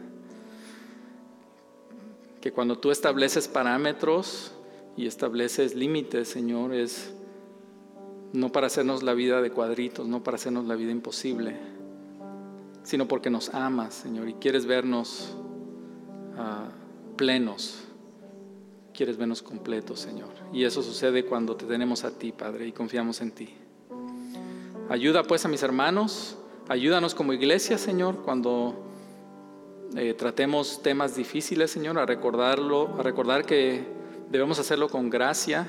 Que 2.41 2.51
cuando 2.51 2.79
tú 2.79 2.89
estableces 2.89 3.47
parámetros 3.47 4.51
y 4.95 5.05
estableces 5.05 5.75
límites, 5.75 6.27
Señor, 6.27 6.73
es 6.73 7.13
no 8.33 8.51
para 8.51 8.65
hacernos 8.65 9.03
la 9.03 9.13
vida 9.13 9.43
de 9.43 9.51
cuadritos, 9.51 10.07
no 10.07 10.23
para 10.23 10.37
hacernos 10.37 10.65
la 10.65 10.73
vida 10.73 10.91
imposible, 10.91 11.76
sino 12.87 13.05
porque 13.05 13.29
nos 13.29 13.53
amas, 13.53 13.95
Señor, 13.95 14.29
y 14.29 14.35
quieres 14.35 14.65
vernos 14.65 15.35
uh, 16.37 17.17
plenos, 17.17 17.83
quieres 18.93 19.17
vernos 19.17 19.41
completos, 19.41 19.99
Señor. 19.99 20.29
Y 20.53 20.63
eso 20.63 20.81
sucede 20.81 21.25
cuando 21.25 21.57
te 21.57 21.65
tenemos 21.65 22.05
a 22.05 22.11
ti, 22.17 22.31
Padre, 22.31 22.65
y 22.65 22.71
confiamos 22.71 23.19
en 23.19 23.31
ti. 23.31 23.53
Ayuda 24.87 25.23
pues 25.23 25.43
a 25.43 25.49
mis 25.49 25.63
hermanos, 25.63 26.37
ayúdanos 26.69 27.13
como 27.13 27.33
iglesia, 27.33 27.77
Señor, 27.77 28.23
cuando 28.23 28.85
eh, 29.97 30.13
tratemos 30.13 30.81
temas 30.81 31.13
difíciles, 31.13 31.69
Señor, 31.69 31.99
a 31.99 32.05
recordarlo, 32.05 32.95
a 32.97 33.03
recordar 33.03 33.45
que 33.45 33.85
debemos 34.29 34.59
hacerlo 34.59 34.87
con 34.87 35.09
gracia, 35.09 35.67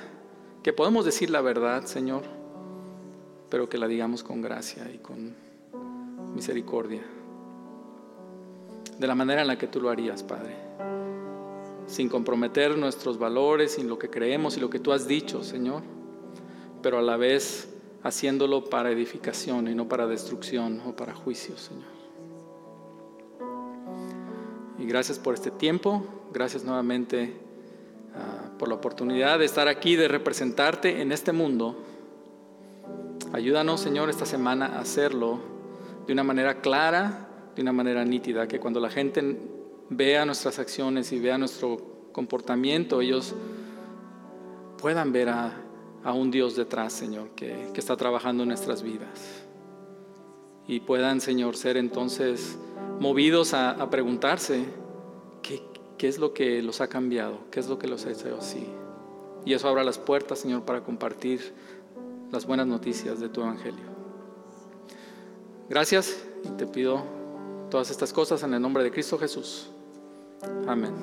que 0.62 0.72
podemos 0.72 1.04
decir 1.04 1.30
la 1.30 1.40
verdad, 1.40 1.84
Señor, 1.84 2.22
pero 3.50 3.68
que 3.68 3.76
la 3.76 3.88
digamos 3.88 4.22
con 4.22 4.40
gracia 4.40 4.88
y 4.94 4.98
con 4.98 5.47
misericordia, 6.38 7.02
de 8.96 9.06
la 9.08 9.16
manera 9.16 9.42
en 9.42 9.48
la 9.48 9.58
que 9.58 9.66
tú 9.66 9.80
lo 9.80 9.90
harías, 9.90 10.22
Padre, 10.22 10.54
sin 11.88 12.08
comprometer 12.08 12.78
nuestros 12.78 13.18
valores, 13.18 13.72
sin 13.72 13.88
lo 13.88 13.98
que 13.98 14.08
creemos 14.08 14.56
y 14.56 14.60
lo 14.60 14.70
que 14.70 14.78
tú 14.78 14.92
has 14.92 15.08
dicho, 15.08 15.42
Señor, 15.42 15.82
pero 16.80 16.98
a 16.98 17.02
la 17.02 17.16
vez 17.16 17.74
haciéndolo 18.04 18.70
para 18.70 18.92
edificación 18.92 19.66
y 19.66 19.74
no 19.74 19.88
para 19.88 20.06
destrucción 20.06 20.80
o 20.86 20.94
para 20.94 21.12
juicio, 21.12 21.56
Señor. 21.56 21.98
Y 24.78 24.86
gracias 24.86 25.18
por 25.18 25.34
este 25.34 25.50
tiempo, 25.50 26.04
gracias 26.32 26.62
nuevamente 26.62 27.34
uh, 28.14 28.56
por 28.58 28.68
la 28.68 28.76
oportunidad 28.76 29.40
de 29.40 29.44
estar 29.44 29.66
aquí, 29.66 29.96
de 29.96 30.06
representarte 30.06 31.02
en 31.02 31.10
este 31.10 31.32
mundo. 31.32 31.76
Ayúdanos, 33.32 33.80
Señor, 33.80 34.08
esta 34.08 34.24
semana 34.24 34.66
a 34.66 34.78
hacerlo 34.78 35.57
de 36.08 36.14
una 36.14 36.24
manera 36.24 36.62
clara, 36.62 37.28
de 37.54 37.60
una 37.60 37.72
manera 37.72 38.02
nítida, 38.02 38.48
que 38.48 38.58
cuando 38.58 38.80
la 38.80 38.88
gente 38.88 39.36
vea 39.90 40.24
nuestras 40.24 40.58
acciones 40.58 41.12
y 41.12 41.20
vea 41.20 41.36
nuestro 41.36 42.08
comportamiento, 42.12 43.02
ellos 43.02 43.34
puedan 44.80 45.12
ver 45.12 45.28
a 45.28 45.52
un 46.14 46.30
Dios 46.30 46.56
detrás, 46.56 46.94
Señor, 46.94 47.28
que, 47.36 47.68
que, 47.74 47.80
está 47.80 47.94
trabajando 47.94 48.42
en 48.44 48.48
nuestras 48.48 48.82
vidas. 48.82 49.44
Y 50.66 50.80
puedan, 50.80 51.20
Señor, 51.20 51.56
ser 51.56 51.76
entonces 51.76 52.58
movidos 52.98 53.52
a, 53.52 53.72
a 53.72 53.90
preguntarse 53.90 54.64
¿qué, 55.42 55.60
qué, 55.98 56.08
es 56.08 56.18
lo 56.18 56.32
que 56.32 56.62
los 56.62 56.80
ha 56.80 56.88
cambiado, 56.88 57.40
qué 57.50 57.60
es 57.60 57.68
lo 57.68 57.78
que 57.78 57.86
los 57.86 58.06
ha 58.06 58.12
hecho 58.12 58.34
así. 58.38 58.66
Y 59.44 59.52
eso 59.52 59.68
abra 59.68 59.84
las 59.84 59.98
puertas, 59.98 60.38
Señor, 60.38 60.62
para 60.62 60.80
compartir 60.80 61.52
las 62.32 62.46
buenas 62.46 62.66
noticias 62.66 63.20
de 63.20 63.28
tu 63.28 63.42
Evangelio. 63.42 63.97
Gracias 65.68 66.16
y 66.44 66.48
te 66.56 66.66
pido 66.66 67.02
todas 67.70 67.90
estas 67.90 68.12
cosas 68.12 68.42
en 68.42 68.54
el 68.54 68.62
nombre 68.62 68.82
de 68.82 68.90
Cristo 68.90 69.18
Jesús. 69.18 69.68
Amén. 70.66 70.94